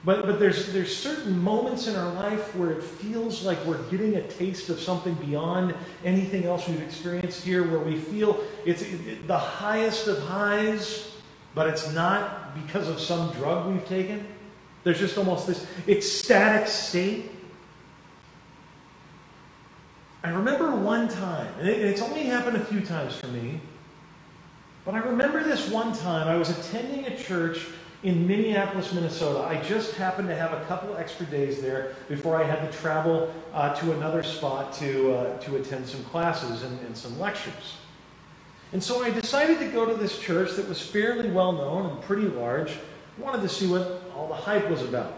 But, 0.05 0.27
but 0.27 0.39
there's, 0.39 0.71
there's 0.73 0.95
certain 0.95 1.39
moments 1.39 1.87
in 1.87 1.97
our 1.97 2.13
life 2.13 2.55
where 2.55 2.73
it 2.73 2.83
feels 2.83 3.43
like 3.43 3.65
we're 3.65 3.83
getting 3.85 4.17
a 4.17 4.23
taste 4.29 4.69
of 4.69 4.79
something 4.79 5.15
beyond 5.15 5.75
anything 6.05 6.45
else 6.45 6.69
we've 6.69 6.83
experienced 6.83 7.43
here, 7.43 7.67
where 7.67 7.81
we 7.81 7.97
feel 7.97 8.45
it's 8.67 8.83
it, 8.83 9.27
the 9.27 9.39
highest 9.39 10.07
of 10.07 10.19
highs, 10.25 11.11
but 11.55 11.69
it's 11.69 11.91
not 11.95 12.55
because 12.67 12.89
of 12.89 13.01
some 13.01 13.33
drug 13.33 13.73
we've 13.73 13.87
taken. 13.89 14.27
There's 14.83 14.99
just 14.99 15.17
almost 15.17 15.47
this 15.47 15.67
ecstatic 15.89 16.69
state. 16.69 17.31
I 20.23 20.31
remember 20.31 20.71
one 20.77 21.09
time, 21.09 21.55
and 21.59 21.69
it's 21.69 22.03
only 22.03 22.25
happened 22.25 22.59
a 22.59 22.65
few 22.65 22.83
times 22.83 23.17
for 23.17 23.29
me, 23.29 23.61
but 24.85 24.95
I 24.95 24.99
remember 24.99 25.43
this 25.43 25.69
one 25.71 25.97
time 25.97 26.29
I 26.29 26.37
was 26.37 26.51
attending 26.51 27.07
a 27.07 27.17
church 27.17 27.67
in 28.03 28.27
Minneapolis, 28.27 28.93
Minnesota. 28.93 29.43
I 29.45 29.63
just 29.63 29.95
happened 29.95 30.29
to 30.29 30.37
have 30.37 30.53
a 30.53 30.63
couple 30.67 30.95
extra 30.97 31.25
days 31.27 31.63
there 31.63 31.97
before 32.07 32.37
I 32.37 32.45
had 32.45 32.71
to 32.71 32.79
travel 32.79 33.33
uh, 33.55 33.75
to 33.77 33.93
another 33.93 34.23
spot 34.23 34.75
to, 34.75 35.15
uh, 35.15 35.39
to 35.39 35.57
attend 35.57 35.87
some 35.87 36.05
classes 36.05 36.65
and, 36.65 36.79
and 36.81 36.95
some 36.95 37.19
lectures. 37.19 37.77
And 38.75 38.83
so 38.83 39.03
I 39.03 39.11
decided 39.11 39.59
to 39.61 39.69
go 39.69 39.87
to 39.87 39.95
this 39.95 40.19
church 40.19 40.53
that 40.57 40.69
was 40.69 40.83
fairly 40.83 41.31
well 41.31 41.53
known 41.53 41.87
and 41.87 42.03
pretty 42.03 42.29
large. 42.29 42.73
I 42.73 43.23
wanted 43.23 43.41
to 43.41 43.49
see 43.49 43.67
what 43.67 44.03
all 44.15 44.29
the 44.29 44.35
hype 44.35 44.69
was 44.69 44.83
about. 44.83 45.15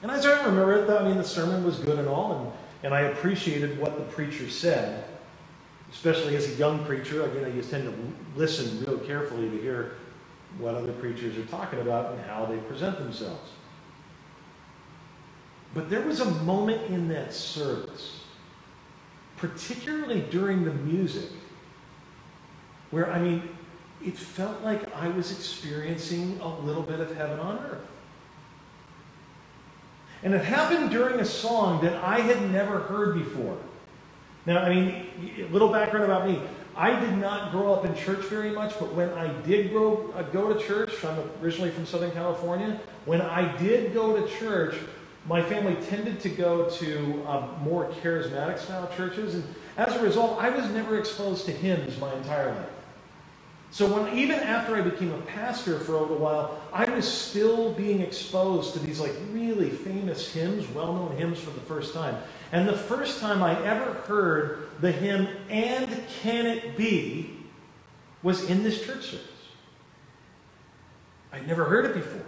And 0.00 0.10
as 0.10 0.24
I 0.24 0.38
remember 0.38 0.72
it, 0.72 0.88
I 0.88 1.06
mean, 1.06 1.18
the 1.18 1.24
sermon 1.24 1.64
was 1.64 1.78
good 1.80 1.98
and 1.98 2.08
all, 2.08 2.32
and, 2.38 2.52
and 2.84 2.94
I 2.94 3.10
appreciated 3.10 3.78
what 3.78 3.98
the 3.98 4.04
preacher 4.04 4.48
said 4.48 5.04
especially 5.92 6.36
as 6.36 6.48
a 6.48 6.54
young 6.54 6.84
preacher, 6.84 7.24
again, 7.24 7.44
I 7.44 7.50
just 7.50 7.70
tend 7.70 7.84
to 7.84 8.38
listen 8.38 8.84
real 8.84 8.98
carefully 8.98 9.48
to 9.48 9.60
hear 9.60 9.92
what 10.58 10.74
other 10.74 10.92
preachers 10.92 11.36
are 11.36 11.46
talking 11.46 11.80
about 11.80 12.12
and 12.12 12.20
how 12.22 12.46
they 12.46 12.56
present 12.58 12.98
themselves. 12.98 13.50
But 15.74 15.90
there 15.90 16.02
was 16.02 16.20
a 16.20 16.30
moment 16.42 16.90
in 16.90 17.08
that 17.08 17.32
service, 17.32 18.20
particularly 19.36 20.22
during 20.22 20.64
the 20.64 20.72
music, 20.72 21.30
where, 22.90 23.10
I 23.10 23.20
mean, 23.20 23.42
it 24.04 24.16
felt 24.16 24.62
like 24.62 24.94
I 24.94 25.08
was 25.08 25.30
experiencing 25.30 26.38
a 26.40 26.48
little 26.48 26.82
bit 26.82 27.00
of 27.00 27.14
heaven 27.14 27.38
on 27.38 27.58
earth. 27.58 27.86
And 30.22 30.34
it 30.34 30.44
happened 30.44 30.90
during 30.90 31.20
a 31.20 31.24
song 31.24 31.82
that 31.84 32.02
I 32.02 32.20
had 32.20 32.50
never 32.50 32.80
heard 32.80 33.14
before. 33.14 33.58
Now, 34.48 34.62
I 34.62 34.74
mean, 34.74 35.06
a 35.40 35.52
little 35.52 35.68
background 35.68 36.06
about 36.06 36.26
me. 36.26 36.40
I 36.74 36.98
did 36.98 37.18
not 37.18 37.50
grow 37.50 37.74
up 37.74 37.84
in 37.84 37.94
church 37.94 38.24
very 38.28 38.50
much, 38.50 38.72
but 38.80 38.94
when 38.94 39.10
I 39.10 39.30
did 39.42 39.70
grow, 39.70 40.10
uh, 40.16 40.22
go 40.22 40.54
to 40.54 40.58
church, 40.66 41.04
I'm 41.04 41.18
originally 41.42 41.70
from 41.70 41.84
Southern 41.84 42.12
California, 42.12 42.80
when 43.04 43.20
I 43.20 43.54
did 43.58 43.92
go 43.92 44.16
to 44.18 44.38
church, 44.38 44.74
my 45.26 45.42
family 45.42 45.76
tended 45.90 46.18
to 46.20 46.30
go 46.30 46.70
to 46.70 47.26
um, 47.26 47.62
more 47.62 47.90
charismatic 48.02 48.58
style 48.58 48.90
churches. 48.96 49.34
And 49.34 49.44
as 49.76 49.94
a 49.96 50.02
result, 50.02 50.42
I 50.42 50.48
was 50.48 50.70
never 50.70 50.98
exposed 50.98 51.44
to 51.44 51.52
hymns 51.52 51.98
my 51.98 52.14
entire 52.14 52.54
life. 52.54 52.77
So 53.70 53.86
when 53.86 54.16
even 54.16 54.40
after 54.40 54.76
I 54.76 54.80
became 54.80 55.12
a 55.12 55.20
pastor 55.22 55.78
for 55.78 55.94
a 55.94 56.00
little 56.00 56.16
while, 56.16 56.60
I 56.72 56.88
was 56.90 57.06
still 57.06 57.72
being 57.74 58.00
exposed 58.00 58.72
to 58.72 58.78
these 58.78 58.98
like 58.98 59.14
really 59.30 59.70
famous 59.70 60.32
hymns, 60.32 60.66
well-known 60.70 61.16
hymns 61.16 61.38
for 61.38 61.50
the 61.50 61.60
first 61.60 61.92
time. 61.92 62.16
And 62.50 62.66
the 62.66 62.76
first 62.76 63.20
time 63.20 63.42
I 63.42 63.62
ever 63.64 63.92
heard 63.92 64.70
the 64.80 64.90
hymn 64.90 65.28
"And 65.50 65.88
Can 66.22 66.46
It 66.46 66.76
Be" 66.76 67.36
was 68.22 68.48
in 68.48 68.62
this 68.62 68.84
church 68.84 69.04
service. 69.04 69.26
I'd 71.30 71.46
never 71.46 71.64
heard 71.64 71.84
it 71.84 71.94
before. 71.94 72.22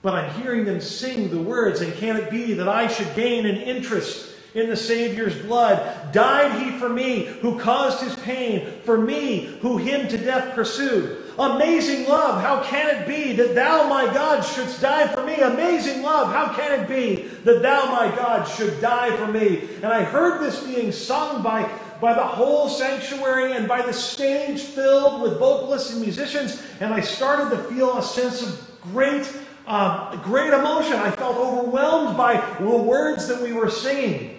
But 0.00 0.14
I'm 0.14 0.40
hearing 0.40 0.64
them 0.64 0.80
sing 0.80 1.28
the 1.28 1.40
words, 1.40 1.80
and 1.80 1.92
can 1.94 2.16
it 2.16 2.30
be 2.30 2.54
that 2.54 2.68
I 2.68 2.86
should 2.86 3.14
gain 3.16 3.46
an 3.46 3.56
interest 3.56 4.27
in 4.54 4.68
the 4.68 4.76
Savior's 4.76 5.36
blood. 5.42 6.12
Died 6.12 6.60
he 6.62 6.78
for 6.78 6.88
me, 6.88 7.24
who 7.24 7.58
caused 7.58 8.02
his 8.02 8.16
pain, 8.16 8.80
for 8.84 8.98
me, 8.98 9.58
who 9.60 9.78
him 9.78 10.08
to 10.08 10.18
death 10.18 10.54
pursued. 10.54 11.24
Amazing 11.38 12.08
love, 12.08 12.42
how 12.42 12.64
can 12.64 12.96
it 12.96 13.06
be 13.06 13.32
that 13.34 13.54
thou, 13.54 13.88
my 13.88 14.06
God, 14.12 14.40
shouldst 14.40 14.80
die 14.80 15.06
for 15.06 15.24
me? 15.24 15.36
Amazing 15.36 16.02
love, 16.02 16.32
how 16.32 16.52
can 16.52 16.80
it 16.80 16.88
be 16.88 17.28
that 17.44 17.62
thou, 17.62 17.86
my 17.86 18.14
God, 18.16 18.44
should 18.44 18.80
die 18.80 19.16
for 19.16 19.28
me? 19.28 19.68
And 19.76 19.86
I 19.86 20.02
heard 20.02 20.42
this 20.42 20.64
being 20.64 20.90
sung 20.90 21.42
by, 21.42 21.70
by 22.00 22.14
the 22.14 22.24
whole 22.24 22.68
sanctuary 22.68 23.52
and 23.52 23.68
by 23.68 23.82
the 23.82 23.92
stage 23.92 24.62
filled 24.62 25.22
with 25.22 25.38
vocalists 25.38 25.92
and 25.92 26.00
musicians, 26.00 26.60
and 26.80 26.92
I 26.92 27.02
started 27.02 27.54
to 27.54 27.62
feel 27.64 27.98
a 27.98 28.02
sense 28.02 28.42
of 28.42 28.80
great, 28.82 29.32
uh, 29.68 30.16
great 30.22 30.52
emotion. 30.52 30.94
I 30.94 31.12
felt 31.12 31.36
overwhelmed 31.36 32.16
by 32.16 32.44
the 32.58 32.76
words 32.76 33.28
that 33.28 33.40
we 33.40 33.52
were 33.52 33.70
singing 33.70 34.37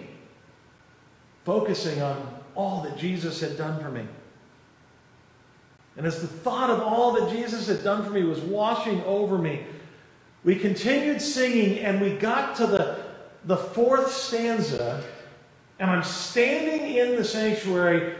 focusing 1.44 2.02
on 2.02 2.40
all 2.54 2.82
that 2.82 2.96
Jesus 2.96 3.40
had 3.40 3.56
done 3.56 3.80
for 3.80 3.90
me. 3.90 4.06
And 5.96 6.06
as 6.06 6.20
the 6.20 6.28
thought 6.28 6.70
of 6.70 6.80
all 6.80 7.12
that 7.12 7.30
Jesus 7.30 7.66
had 7.66 7.82
done 7.82 8.04
for 8.04 8.10
me 8.10 8.22
was 8.22 8.40
washing 8.40 9.02
over 9.04 9.36
me, 9.36 9.64
we 10.44 10.56
continued 10.56 11.20
singing 11.20 11.78
and 11.80 12.00
we 12.00 12.14
got 12.14 12.56
to 12.56 12.66
the, 12.66 13.04
the 13.44 13.56
fourth 13.56 14.10
stanza, 14.10 15.04
and 15.78 15.90
I'm 15.90 16.02
standing 16.02 16.96
in 16.96 17.16
the 17.16 17.24
sanctuary, 17.24 18.14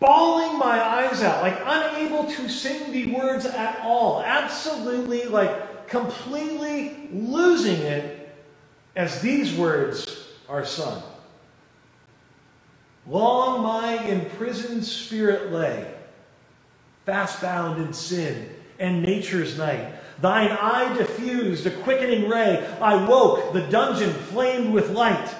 bawling 0.00 0.58
my 0.58 0.80
eyes 0.80 1.22
out, 1.22 1.42
like 1.42 1.60
unable 1.64 2.24
to 2.30 2.48
sing 2.48 2.92
the 2.92 3.14
words 3.14 3.44
at 3.44 3.80
all, 3.82 4.22
absolutely, 4.22 5.24
like 5.24 5.88
completely 5.88 7.08
losing 7.12 7.80
it 7.80 8.36
as 8.96 9.20
these 9.20 9.54
words 9.54 10.28
are 10.48 10.64
sung. 10.64 11.02
Long 13.08 13.62
my 13.62 14.04
imprisoned 14.04 14.84
spirit 14.84 15.50
lay, 15.50 15.90
fast 17.06 17.40
bound 17.40 17.80
in 17.80 17.94
sin 17.94 18.50
and 18.78 19.02
nature's 19.02 19.56
night. 19.56 19.94
Thine 20.20 20.50
eye 20.50 20.94
diffused 20.96 21.66
a 21.66 21.70
quickening 21.70 22.28
ray. 22.28 22.66
I 22.82 23.06
woke, 23.06 23.54
the 23.54 23.62
dungeon 23.62 24.12
flamed 24.12 24.74
with 24.74 24.90
light. 24.90 25.34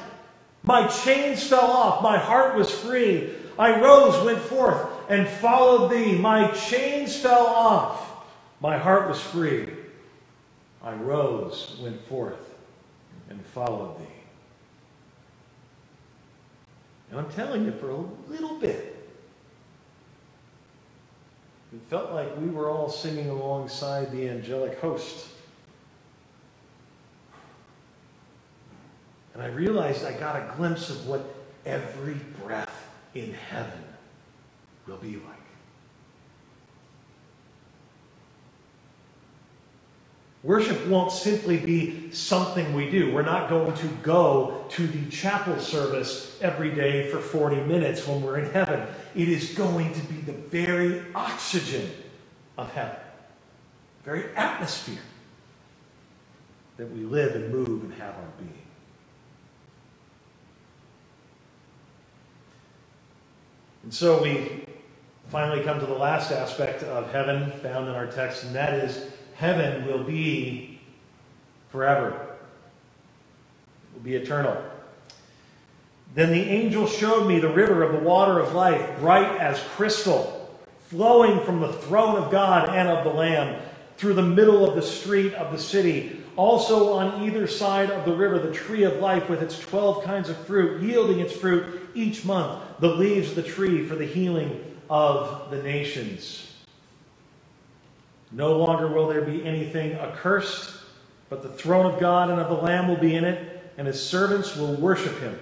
My 0.63 0.87
chains 0.87 1.47
fell 1.47 1.71
off, 1.71 2.03
my 2.03 2.17
heart 2.17 2.57
was 2.57 2.71
free. 2.71 3.35
I 3.59 3.81
rose, 3.81 4.25
went 4.25 4.39
forth, 4.39 4.87
and 5.11 5.29
followed 5.29 5.91
thee. 5.91 6.17
My 6.17 6.49
chains 6.53 7.21
fell 7.21 7.47
off, 7.47 8.25
my 8.61 8.79
heart 8.79 9.09
was 9.09 9.21
free. 9.21 9.69
I 10.83 10.95
rose, 10.95 11.77
went 11.83 12.01
forth, 12.07 12.55
and 13.29 13.45
followed 13.47 13.99
thee. 13.99 14.18
And 17.11 17.21
I'm 17.21 17.31
telling 17.31 17.65
you, 17.65 17.73
for 17.73 17.91
a 17.91 18.05
little 18.31 18.59
bit, 18.59 18.97
it 21.73 21.81
felt 21.89 22.13
like 22.13 22.37
we 22.39 22.49
were 22.49 22.71
all 22.71 22.89
singing 22.89 23.31
alongside 23.31 24.11
the 24.13 24.29
angelic 24.29 24.79
host. 24.81 25.29
And 29.35 29.43
I 29.43 29.47
realized 29.47 30.05
I 30.05 30.13
got 30.13 30.37
a 30.37 30.57
glimpse 30.57 30.91
of 30.91 31.07
what 31.07 31.35
every 31.65 32.17
breath 32.43 32.89
in 33.15 33.33
heaven 33.33 33.85
will 34.87 34.97
be 34.97 35.17
like. 35.17 35.38
Worship 40.45 40.87
won't 40.87 41.11
simply 41.11 41.57
be 41.57 42.13
something 42.13 42.73
we 42.73 42.89
do. 42.89 43.13
We're 43.13 43.23
not 43.23 43.49
going 43.49 43.75
to 43.75 43.89
go 44.03 44.65
to 44.71 44.87
the 44.87 45.11
chapel 45.11 45.59
service 45.59 46.39
every 46.41 46.71
day 46.71 47.11
for 47.11 47.19
40 47.19 47.63
minutes 47.63 48.07
when 48.07 48.23
we're 48.23 48.39
in 48.39 48.51
heaven. 48.53 48.87
It 49.17 49.29
is 49.29 49.55
going 49.55 49.93
to 49.95 50.01
be 50.03 50.21
the 50.21 50.33
very 50.33 51.03
oxygen 51.13 51.91
of 52.57 52.73
heaven, 52.73 52.97
the 53.99 54.11
very 54.11 54.37
atmosphere 54.37 55.03
that 56.77 56.89
we 56.93 57.01
live 57.01 57.35
and 57.35 57.53
move 57.53 57.83
and 57.83 57.93
have 57.95 58.15
our 58.15 58.31
being. 58.39 58.53
And 63.83 63.93
so 63.93 64.23
we 64.23 64.65
finally 65.31 65.65
come 65.65 65.81
to 65.81 65.87
the 65.87 65.95
last 65.95 66.31
aspect 66.31 66.85
of 66.85 67.11
heaven 67.11 67.51
found 67.61 67.89
in 67.89 67.95
our 67.95 68.07
text, 68.07 68.45
and 68.45 68.55
that 68.55 68.75
is 68.75 69.11
heaven 69.39 69.87
will 69.87 70.03
be 70.03 70.81
forever. 71.71 72.09
It 72.09 73.95
will 73.95 74.03
be 74.03 74.17
eternal. 74.17 74.63
Then 76.15 76.33
the 76.33 76.43
angel 76.43 76.87
showed 76.87 77.27
me 77.27 77.39
the 77.39 77.53
river 77.53 77.83
of 77.83 77.93
the 77.93 78.01
water 78.01 78.41
of 78.41 78.55
life, 78.55 78.99
bright 78.99 79.41
as 79.41 79.61
crystal, 79.61 80.59
flowing 80.89 81.45
from 81.45 81.61
the 81.61 81.73
throne 81.73 82.17
of 82.17 82.31
God 82.31 82.69
and 82.71 82.89
of 82.89 83.05
the 83.05 83.11
Lamb 83.11 83.63
through 83.97 84.15
the 84.15 84.23
middle 84.23 84.69
of 84.69 84.75
the 84.75 84.83
street 84.83 85.35
of 85.35 85.53
the 85.53 85.59
city. 85.59 86.25
Also 86.37 86.95
on 86.95 87.23
either 87.23 87.47
side 87.47 87.91
of 87.91 88.05
the 88.05 88.15
river, 88.15 88.39
the 88.39 88.53
tree 88.53 88.85
of 88.85 88.97
life 88.97 89.29
with 89.29 89.43
its 89.43 89.59
12 89.59 90.05
kinds 90.05 90.29
of 90.29 90.37
fruit, 90.47 90.83
yielding 90.83 91.21
its 91.21 91.33
fruit 91.33 91.91
each 91.95 92.25
month, 92.25 92.63
the 92.81 92.89
leaves 92.89 93.31
of 93.31 93.37
the 93.37 93.43
tree 93.43 93.87
for 93.87 93.95
the 93.95 94.07
healing 94.07 94.65
of 94.89 95.51
the 95.51 95.63
nations. 95.63 96.48
No 98.31 98.57
longer 98.57 98.89
will 98.89 99.09
there 99.09 99.23
be 99.23 99.45
anything 99.45 99.93
accursed, 99.95 100.75
but 101.29 101.43
the 101.43 101.49
throne 101.49 101.87
of 101.87 102.01
God 102.01 102.31
and 102.31 102.41
of 102.41 102.49
the 102.49 102.63
Lamb 102.63 102.89
will 102.89 102.97
be 102.97 103.15
in 103.15 103.25
it, 103.25 103.73
and 103.79 103.87
his 103.87 104.05
servants 104.05 104.57
will 104.57 104.75
worship 104.75 105.19
him. 105.21 105.39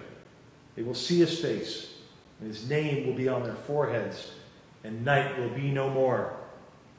They 0.77 0.83
will 0.83 0.94
see 0.94 1.18
his 1.18 1.38
face, 1.40 1.94
and 2.38 2.49
his 2.49 2.68
name 2.68 3.07
will 3.07 3.14
be 3.14 3.29
on 3.29 3.42
their 3.42 3.55
foreheads, 3.55 4.31
and 4.85 5.05
night 5.05 5.38
will 5.38 5.49
be 5.49 5.70
no 5.70 5.90
more. 5.90 6.33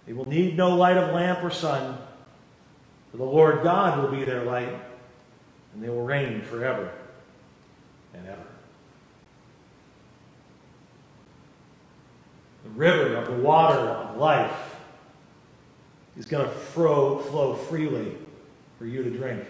They 0.06 0.14
will 0.14 0.28
need 0.28 0.58
no 0.58 0.76
light 0.76 0.98
of 0.98 1.14
lamp 1.14 1.44
or 1.44 1.52
sun, 1.52 1.98
for 3.12 3.18
the 3.18 3.24
Lord 3.24 3.64
God 3.64 4.02
will 4.02 4.12
be 4.12 4.26
their 4.26 4.44
light, 4.44 4.74
and 5.74 5.84
they 5.84 5.90
will 5.90 6.04
reign 6.04 6.42
forever 6.42 6.92
and 8.14 8.28
ever. 8.28 8.42
The 12.64 12.70
river 12.72 13.16
of 13.16 13.28
the 13.28 13.44
water 13.44 13.80
of 13.80 14.18
life 14.18 14.67
is 16.18 16.26
going 16.26 16.46
to 16.46 16.52
flow, 16.52 17.54
freely 17.70 18.16
for 18.78 18.86
you 18.86 19.04
to 19.04 19.10
drink. 19.10 19.44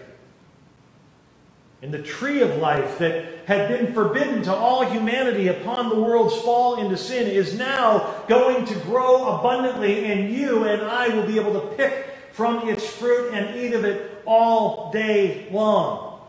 And 1.80 1.92
the 1.92 2.02
tree 2.02 2.42
of 2.42 2.56
life 2.56 2.98
that 2.98 3.46
had 3.46 3.68
been 3.68 3.94
forbidden 3.94 4.42
to 4.42 4.54
all 4.54 4.84
humanity 4.84 5.48
upon 5.48 5.88
the 5.88 5.94
world's 5.94 6.36
fall 6.42 6.80
into 6.80 6.96
sin 6.96 7.28
is 7.28 7.56
now 7.56 8.24
going 8.28 8.66
to 8.66 8.74
grow 8.80 9.38
abundantly, 9.38 10.06
and 10.06 10.34
you 10.34 10.64
and 10.64 10.82
I 10.82 11.08
will 11.08 11.26
be 11.26 11.38
able 11.38 11.52
to 11.52 11.66
pick 11.76 12.06
from 12.32 12.68
its 12.68 12.84
fruit 12.84 13.32
and 13.32 13.56
eat 13.56 13.74
of 13.74 13.84
it 13.84 14.22
all 14.26 14.90
day 14.92 15.48
long. 15.52 16.20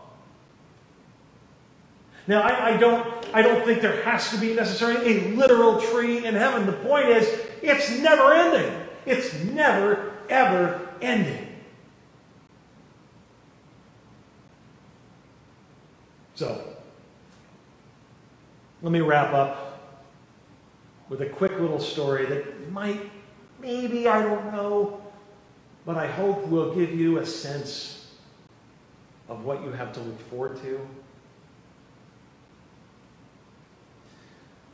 Now, 2.26 2.42
I, 2.42 2.74
I, 2.74 2.76
don't, 2.76 3.06
I 3.34 3.42
don't 3.42 3.64
think 3.64 3.82
there 3.82 4.04
has 4.04 4.30
to 4.30 4.38
be 4.38 4.54
necessarily 4.54 5.16
a 5.16 5.28
literal 5.34 5.80
tree 5.80 6.24
in 6.24 6.34
heaven. 6.34 6.64
The 6.64 6.72
point 6.72 7.08
is, 7.08 7.28
it's 7.60 7.90
never 7.98 8.32
ending. 8.32 8.72
It's 9.04 9.34
never 9.42 10.12
ever 10.30 10.88
ending. 11.02 11.48
So, 16.34 16.74
let 18.80 18.92
me 18.92 19.00
wrap 19.00 19.34
up 19.34 19.82
with 21.10 21.20
a 21.20 21.26
quick 21.26 21.52
little 21.58 21.80
story 21.80 22.24
that 22.26 22.70
might, 22.72 23.10
maybe, 23.60 24.08
I 24.08 24.22
don't 24.22 24.52
know, 24.52 25.02
but 25.84 25.98
I 25.98 26.06
hope 26.06 26.46
will 26.46 26.74
give 26.74 26.94
you 26.94 27.18
a 27.18 27.26
sense 27.26 28.14
of 29.28 29.44
what 29.44 29.62
you 29.62 29.70
have 29.72 29.92
to 29.92 30.00
look 30.00 30.18
forward 30.30 30.56
to. 30.62 30.80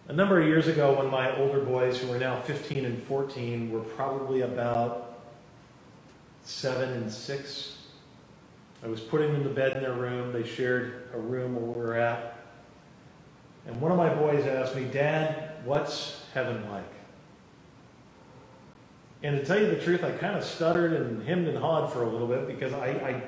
A 0.09 0.13
number 0.13 0.41
of 0.41 0.47
years 0.47 0.69
ago, 0.69 0.97
when 0.97 1.11
my 1.11 1.37
older 1.37 1.61
boys, 1.61 1.99
who 1.99 2.13
are 2.13 2.19
now 2.19 2.41
15 2.43 2.85
and 2.85 3.03
14, 3.05 3.73
were 3.73 3.81
probably 3.81 4.43
about 4.43 5.16
seven 6.47 6.91
and 6.91 7.13
six. 7.13 7.77
I 8.83 8.89
was 8.89 9.01
putting 9.01 9.33
them 9.33 9.43
to 9.43 9.51
bed 9.51 9.77
in 9.77 9.83
their 9.83 9.95
room. 9.95 10.33
They 10.33 10.47
shared 10.47 11.09
a 11.13 11.19
room 11.19 11.55
where 11.57 11.65
we 11.65 11.81
were 11.81 11.95
at. 11.95 12.39
And 13.67 13.81
one 13.81 13.91
of 13.91 13.99
my 13.99 14.15
boys 14.15 14.47
asked 14.47 14.77
me, 14.77 14.85
Dad, 14.85 15.51
what's 15.65 16.23
heaven 16.33 16.71
like? 16.71 16.85
And 19.23 19.37
to 19.37 19.45
tell 19.45 19.61
you 19.61 19.67
the 19.67 19.81
truth, 19.81 20.05
I 20.05 20.13
kind 20.13 20.37
of 20.37 20.45
stuttered 20.45 20.93
and 20.93 21.27
hemmed 21.27 21.49
and 21.49 21.59
hawed 21.59 21.93
for 21.93 22.05
a 22.05 22.09
little 22.09 22.29
bit 22.29 22.47
because 22.47 22.73
I, 22.73 22.87
I, 22.87 23.23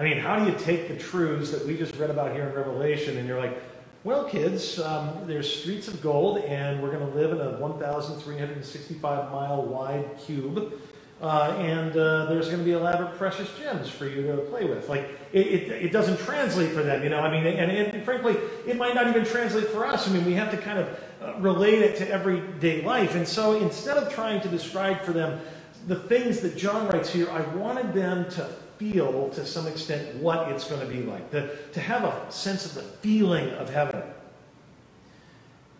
I 0.00 0.04
mean, 0.04 0.18
how 0.18 0.38
do 0.38 0.50
you 0.50 0.56
take 0.58 0.88
the 0.88 0.96
truths 0.96 1.50
that 1.50 1.66
we 1.66 1.76
just 1.76 1.96
read 1.96 2.08
about 2.08 2.32
here 2.32 2.48
in 2.48 2.54
Revelation 2.54 3.18
and 3.18 3.28
you're 3.28 3.38
like, 3.38 3.60
well, 4.04 4.24
kids, 4.24 4.78
um, 4.80 5.26
there's 5.26 5.50
streets 5.50 5.88
of 5.88 6.02
gold, 6.02 6.36
and 6.40 6.82
we're 6.82 6.92
going 6.92 7.10
to 7.10 7.18
live 7.18 7.32
in 7.32 7.40
a 7.40 7.58
1,365 7.58 9.32
mile 9.32 9.62
wide 9.62 10.18
cube 10.18 10.78
uh, 11.20 11.54
and 11.58 11.96
uh, 11.96 12.26
there's 12.26 12.46
going 12.46 12.58
to 12.58 12.64
be 12.64 12.72
elaborate 12.72 13.16
precious 13.16 13.48
gems 13.56 13.88
for 13.88 14.06
you 14.06 14.26
to 14.26 14.36
play 14.50 14.64
with. 14.64 14.88
Like, 14.88 15.08
it, 15.32 15.46
it, 15.46 15.84
it, 15.84 15.92
doesn't 15.92 16.18
translate 16.18 16.72
for 16.72 16.82
them, 16.82 17.02
you 17.02 17.08
know. 17.08 17.20
I 17.20 17.30
mean, 17.30 17.46
and, 17.46 17.70
and, 17.70 18.04
frankly, 18.04 18.36
it 18.66 18.76
might 18.76 18.94
not 18.94 19.06
even 19.06 19.24
translate 19.24 19.68
for 19.68 19.86
us. 19.86 20.08
I 20.08 20.12
mean, 20.12 20.24
we 20.24 20.34
have 20.34 20.50
to 20.50 20.56
kind 20.56 20.78
of 20.78 21.00
uh, 21.22 21.34
relate 21.38 21.80
it 21.80 21.96
to 21.98 22.10
everyday 22.10 22.82
life. 22.82 23.14
And 23.14 23.26
so 23.26 23.56
instead 23.56 23.96
of 23.96 24.12
trying 24.12 24.40
to 24.42 24.48
describe 24.48 25.00
for 25.02 25.12
them 25.12 25.40
the 25.86 25.96
things 25.96 26.40
that 26.40 26.56
John 26.56 26.88
writes 26.88 27.10
here, 27.10 27.30
I 27.30 27.40
wanted 27.56 27.94
them 27.94 28.28
to 28.30 28.44
feel 28.78 29.30
to 29.30 29.46
some 29.46 29.66
extent 29.66 30.16
what 30.16 30.48
it's 30.50 30.68
going 30.68 30.80
to 30.80 30.92
be 30.92 31.02
like, 31.04 31.30
to, 31.30 31.56
to 31.72 31.80
have 31.80 32.04
a 32.04 32.30
sense 32.30 32.66
of 32.66 32.74
the 32.74 32.82
feeling 32.82 33.48
of 33.50 33.70
heaven. 33.70 34.02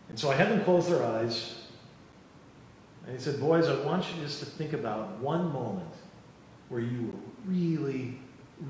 And 0.09 0.19
so 0.19 0.31
I 0.31 0.37
had 0.37 0.49
them 0.49 0.63
close 0.65 0.89
their 0.89 1.03
eyes 1.03 1.64
and 3.07 3.17
he 3.17 3.23
said, 3.23 3.41
Boys, 3.41 3.69
I 3.69 3.75
want 3.85 4.05
you 4.15 4.23
just 4.23 4.41
to 4.41 4.47
think 4.47 4.73
about 4.73 5.19
one 5.19 5.53
moment 5.53 5.93
where 6.69 6.81
you 6.81 7.07
were 7.07 7.51
really, 7.51 8.19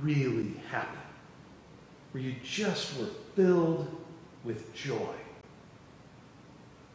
really 0.03 0.55
happy, 0.71 0.99
where 2.13 2.23
you 2.23 2.35
just 2.43 2.99
were 2.99 3.09
filled 3.37 3.89
with 4.43 4.75
joy. 4.75 5.15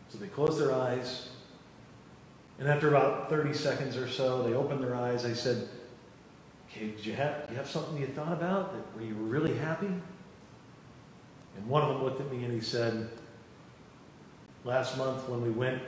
So 0.10 0.17
they 0.17 0.28
closed 0.28 0.60
their 0.60 0.73
eyes, 0.73 1.30
and 2.60 2.67
after 2.67 2.89
about 2.89 3.30
30 3.30 3.54
seconds 3.54 3.95
or 3.95 4.10
so, 4.10 4.43
they 4.43 4.54
opened 4.54 4.84
their 4.84 4.95
eyes. 4.95 5.25
I 5.25 5.34
said, 5.34 5.69
Okay, 6.71 6.88
did 6.91 7.06
you 7.06 7.13
have, 7.13 7.47
do 7.47 7.54
you 7.54 7.58
have 7.58 7.69
something 7.69 7.97
you 7.99 8.08
thought 8.08 8.34
about 8.34 8.73
that 8.73 8.95
where 8.95 9.06
you 9.06 9.15
were 9.15 9.23
really 9.23 9.56
happy? 9.56 9.88
And 9.88 11.67
one 11.67 11.82
of 11.82 11.89
them 11.89 12.04
looked 12.04 12.21
at 12.21 12.32
me 12.32 12.43
and 12.43 12.54
he 12.54 12.60
said, 12.60 13.10
Last 14.65 14.97
month 14.97 15.28
when 15.30 15.41
we 15.41 15.49
went 15.49 15.82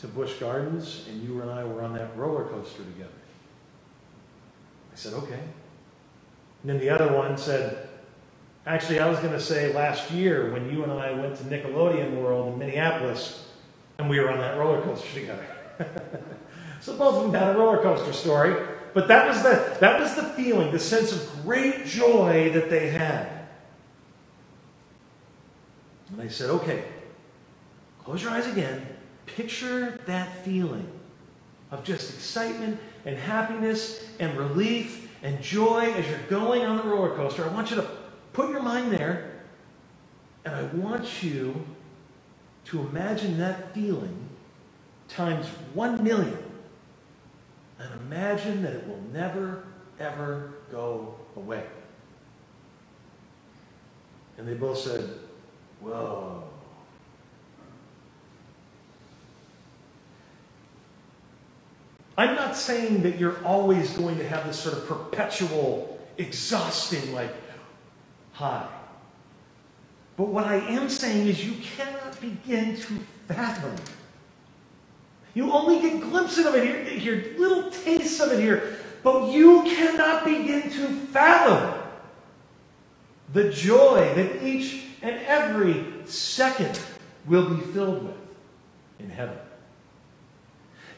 to 0.00 0.08
Busch 0.08 0.34
Gardens, 0.38 1.06
and 1.08 1.22
you 1.22 1.42
and 1.42 1.50
I 1.50 1.64
were 1.64 1.82
on 1.82 1.92
that 1.94 2.16
roller 2.16 2.44
coaster 2.44 2.82
together. 2.82 3.10
I 4.92 4.96
said, 4.96 5.12
okay. 5.14 5.40
And 6.62 6.70
then 6.70 6.78
the 6.78 6.90
other 6.90 7.12
one 7.12 7.36
said, 7.36 7.88
actually, 8.66 8.98
I 8.98 9.08
was 9.08 9.18
going 9.18 9.32
to 9.32 9.40
say 9.40 9.72
last 9.72 10.10
year 10.10 10.52
when 10.52 10.70
you 10.70 10.82
and 10.84 10.92
I 10.92 11.12
went 11.12 11.36
to 11.36 11.44
Nickelodeon 11.44 12.20
World 12.20 12.52
in 12.52 12.58
Minneapolis, 12.58 13.48
and 13.98 14.08
we 14.08 14.18
were 14.18 14.30
on 14.30 14.38
that 14.38 14.58
roller 14.58 14.80
coaster 14.82 15.20
together. 15.20 15.46
so 16.80 16.96
both 16.96 17.16
of 17.16 17.22
them 17.24 17.34
had 17.34 17.54
a 17.54 17.58
roller 17.58 17.82
coaster 17.82 18.12
story, 18.12 18.66
but 18.94 19.06
that 19.08 19.28
was 19.28 19.42
the 19.42 19.76
that 19.80 20.00
was 20.00 20.14
the 20.14 20.24
feeling, 20.24 20.72
the 20.72 20.78
sense 20.78 21.12
of 21.12 21.42
great 21.44 21.86
joy 21.86 22.50
that 22.52 22.68
they 22.70 22.90
had. 22.90 23.28
And 26.10 26.20
I 26.20 26.28
said, 26.28 26.50
okay, 26.50 26.84
close 28.02 28.22
your 28.22 28.32
eyes 28.32 28.46
again. 28.46 28.86
Picture 29.36 30.00
that 30.06 30.44
feeling 30.44 30.90
of 31.70 31.84
just 31.84 32.14
excitement 32.14 32.78
and 33.04 33.16
happiness 33.16 34.04
and 34.18 34.36
relief 34.36 35.08
and 35.22 35.40
joy 35.42 35.92
as 35.92 36.08
you're 36.08 36.18
going 36.28 36.62
on 36.62 36.76
the 36.76 36.82
roller 36.82 37.14
coaster. 37.14 37.44
I 37.44 37.48
want 37.52 37.70
you 37.70 37.76
to 37.76 37.88
put 38.32 38.50
your 38.50 38.62
mind 38.62 38.92
there, 38.92 39.42
and 40.44 40.54
I 40.54 40.62
want 40.64 41.22
you 41.22 41.64
to 42.66 42.80
imagine 42.80 43.38
that 43.38 43.74
feeling 43.74 44.28
times 45.08 45.46
one 45.74 46.02
million. 46.02 46.38
And 47.78 47.88
imagine 48.02 48.62
that 48.62 48.74
it 48.74 48.86
will 48.86 49.02
never, 49.12 49.64
ever 49.98 50.54
go 50.70 51.14
away. 51.36 51.64
And 54.36 54.46
they 54.46 54.54
both 54.54 54.78
said, 54.78 55.08
Whoa. 55.80 56.49
I'm 62.20 62.34
not 62.34 62.54
saying 62.54 63.00
that 63.04 63.18
you're 63.18 63.42
always 63.46 63.96
going 63.96 64.18
to 64.18 64.28
have 64.28 64.46
this 64.46 64.60
sort 64.60 64.76
of 64.76 64.86
perpetual, 64.86 65.98
exhausting, 66.18 67.14
like, 67.14 67.34
high. 68.32 68.68
But 70.18 70.28
what 70.28 70.44
I 70.44 70.56
am 70.56 70.90
saying 70.90 71.28
is 71.28 71.42
you 71.42 71.54
cannot 71.62 72.20
begin 72.20 72.76
to 72.76 72.98
fathom. 73.26 73.74
You 75.32 75.50
only 75.50 75.80
get 75.80 76.02
glimpses 76.02 76.44
of 76.44 76.54
it 76.56 76.62
here, 76.62 76.84
here, 76.84 77.34
little 77.38 77.70
tastes 77.70 78.20
of 78.20 78.32
it 78.32 78.40
here, 78.40 78.76
but 79.02 79.32
you 79.32 79.62
cannot 79.62 80.22
begin 80.26 80.64
to 80.64 80.88
fathom 81.06 81.80
the 83.32 83.48
joy 83.50 84.12
that 84.14 84.44
each 84.44 84.88
and 85.00 85.18
every 85.20 85.86
second 86.04 86.78
will 87.24 87.48
be 87.48 87.62
filled 87.72 88.04
with 88.04 88.16
in 88.98 89.08
heaven. 89.08 89.38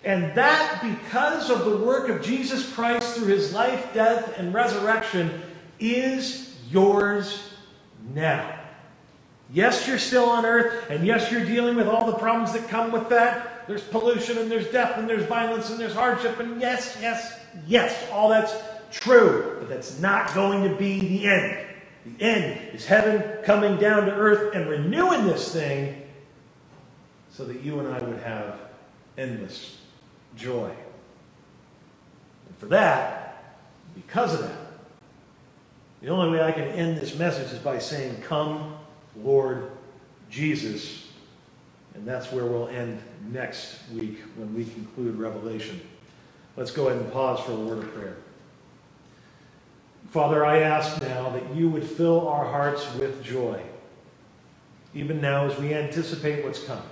And 0.05 0.35
that, 0.35 0.81
because 0.83 1.49
of 1.49 1.65
the 1.65 1.77
work 1.77 2.09
of 2.09 2.23
Jesus 2.23 2.71
Christ 2.73 3.17
through 3.17 3.29
his 3.29 3.53
life, 3.53 3.95
death, 3.95 4.37
and 4.37 4.53
resurrection, 4.53 5.43
is 5.79 6.57
yours 6.71 7.53
now. 8.13 8.59
Yes, 9.53 9.87
you're 9.87 9.99
still 9.99 10.25
on 10.25 10.45
earth, 10.45 10.91
and 10.91 11.07
yes, 11.07 11.31
you're 11.31 11.45
dealing 11.45 11.77
with 11.77 11.87
all 11.87 12.07
the 12.07 12.17
problems 12.17 12.53
that 12.55 12.69
come 12.69 12.91
with 12.91 13.09
that. 13.11 13.67
There's 13.69 13.83
pollution, 13.83 14.39
and 14.39 14.51
there's 14.51 14.67
death, 14.69 14.99
and 14.99 15.09
there's 15.09 15.27
violence, 15.27 15.71
and 15.71 15.79
there's 15.79 15.95
hardship, 15.95 16.41
and 16.41 16.61
yes, 16.61 16.99
yes, 17.01 17.39
yes, 17.67 18.11
all 18.11 18.29
that's 18.29 18.57
true. 18.91 19.57
But 19.61 19.69
that's 19.69 20.01
not 20.01 20.35
going 20.35 20.69
to 20.69 20.75
be 20.75 20.99
the 20.99 21.27
end. 21.29 21.67
The 22.05 22.25
end 22.25 22.75
is 22.75 22.87
heaven 22.87 23.23
coming 23.45 23.77
down 23.77 24.07
to 24.07 24.13
earth 24.13 24.57
and 24.57 24.69
renewing 24.69 25.27
this 25.27 25.53
thing 25.53 26.03
so 27.31 27.45
that 27.45 27.63
you 27.63 27.79
and 27.79 27.87
I 27.87 27.99
would 28.01 28.19
have 28.19 28.59
endless 29.17 29.79
joy. 30.37 30.71
And 32.49 32.59
for 32.59 32.67
that, 32.67 33.57
because 33.95 34.35
of 34.35 34.41
that, 34.41 34.59
the 36.01 36.09
only 36.09 36.37
way 36.37 36.45
I 36.45 36.53
can 36.53 36.65
end 36.65 36.99
this 36.99 37.17
message 37.17 37.53
is 37.53 37.59
by 37.61 37.79
saying, 37.79 38.23
Come, 38.23 38.77
Lord 39.17 39.71
Jesus. 40.31 41.07
And 41.95 42.07
that's 42.07 42.33
where 42.33 42.45
we'll 42.45 42.69
end 42.69 43.01
next 43.31 43.79
week 43.93 44.19
when 44.37 44.55
we 44.55 44.65
conclude 44.65 45.17
Revelation. 45.17 45.81
Let's 46.57 46.71
go 46.71 46.89
ahead 46.89 47.01
and 47.01 47.13
pause 47.13 47.41
for 47.41 47.53
a 47.53 47.57
word 47.57 47.79
of 47.79 47.95
prayer. 47.95 48.17
Father, 50.11 50.45
I 50.45 50.59
ask 50.59 51.01
now 51.01 51.31
that 51.31 51.55
you 51.55 51.69
would 51.71 51.85
fill 51.85 52.29
our 52.29 52.45
hearts 52.45 52.93
with 52.97 53.23
joy, 53.23 53.63
even 54.95 55.21
now 55.21 55.47
as 55.47 55.59
we 55.59 55.73
anticipate 55.73 56.45
what's 56.45 56.63
coming. 56.65 56.83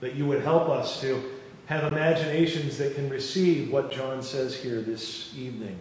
That 0.00 0.16
you 0.16 0.26
would 0.26 0.42
help 0.42 0.68
us 0.68 1.00
to 1.02 1.22
have 1.66 1.92
imaginations 1.92 2.76
that 2.78 2.94
can 2.94 3.08
receive 3.08 3.70
what 3.70 3.92
John 3.92 4.22
says 4.22 4.56
here 4.56 4.80
this 4.80 5.32
evening. 5.36 5.78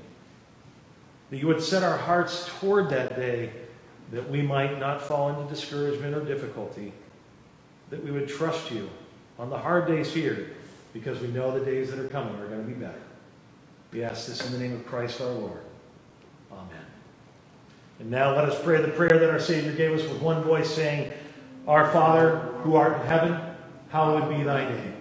That 1.29 1.37
you 1.37 1.47
would 1.47 1.61
set 1.61 1.83
our 1.83 1.97
hearts 1.97 2.49
toward 2.59 2.89
that 2.89 3.15
day 3.15 3.51
that 4.11 4.29
we 4.29 4.41
might 4.41 4.79
not 4.79 5.01
fall 5.01 5.29
into 5.29 5.49
discouragement 5.53 6.15
or 6.15 6.23
difficulty. 6.23 6.93
That 7.89 8.03
we 8.03 8.11
would 8.11 8.27
trust 8.27 8.71
you 8.71 8.89
on 9.39 9.49
the 9.49 9.57
hard 9.57 9.87
days 9.87 10.13
here 10.13 10.51
because 10.93 11.19
we 11.19 11.27
know 11.29 11.57
the 11.57 11.65
days 11.65 11.89
that 11.89 11.99
are 11.99 12.07
coming 12.07 12.35
are 12.35 12.47
going 12.47 12.61
to 12.61 12.67
be 12.67 12.73
better. 12.73 13.01
We 13.91 14.03
ask 14.03 14.27
this 14.27 14.45
in 14.45 14.53
the 14.53 14.59
name 14.59 14.73
of 14.73 14.85
Christ 14.85 15.19
our 15.21 15.31
Lord. 15.31 15.61
Amen. 16.51 16.85
And 17.99 18.09
now 18.09 18.35
let 18.35 18.47
us 18.47 18.61
pray 18.61 18.81
the 18.81 18.89
prayer 18.89 19.19
that 19.19 19.29
our 19.29 19.39
Savior 19.39 19.73
gave 19.73 19.97
us 19.97 20.07
with 20.07 20.21
one 20.21 20.43
voice, 20.43 20.73
saying, 20.73 21.11
Our 21.67 21.91
Father, 21.91 22.37
who 22.63 22.75
art 22.75 23.01
in 23.01 23.07
heaven, 23.07 23.39
hallowed 23.89 24.29
be 24.29 24.43
thy 24.43 24.65
name. 24.69 25.00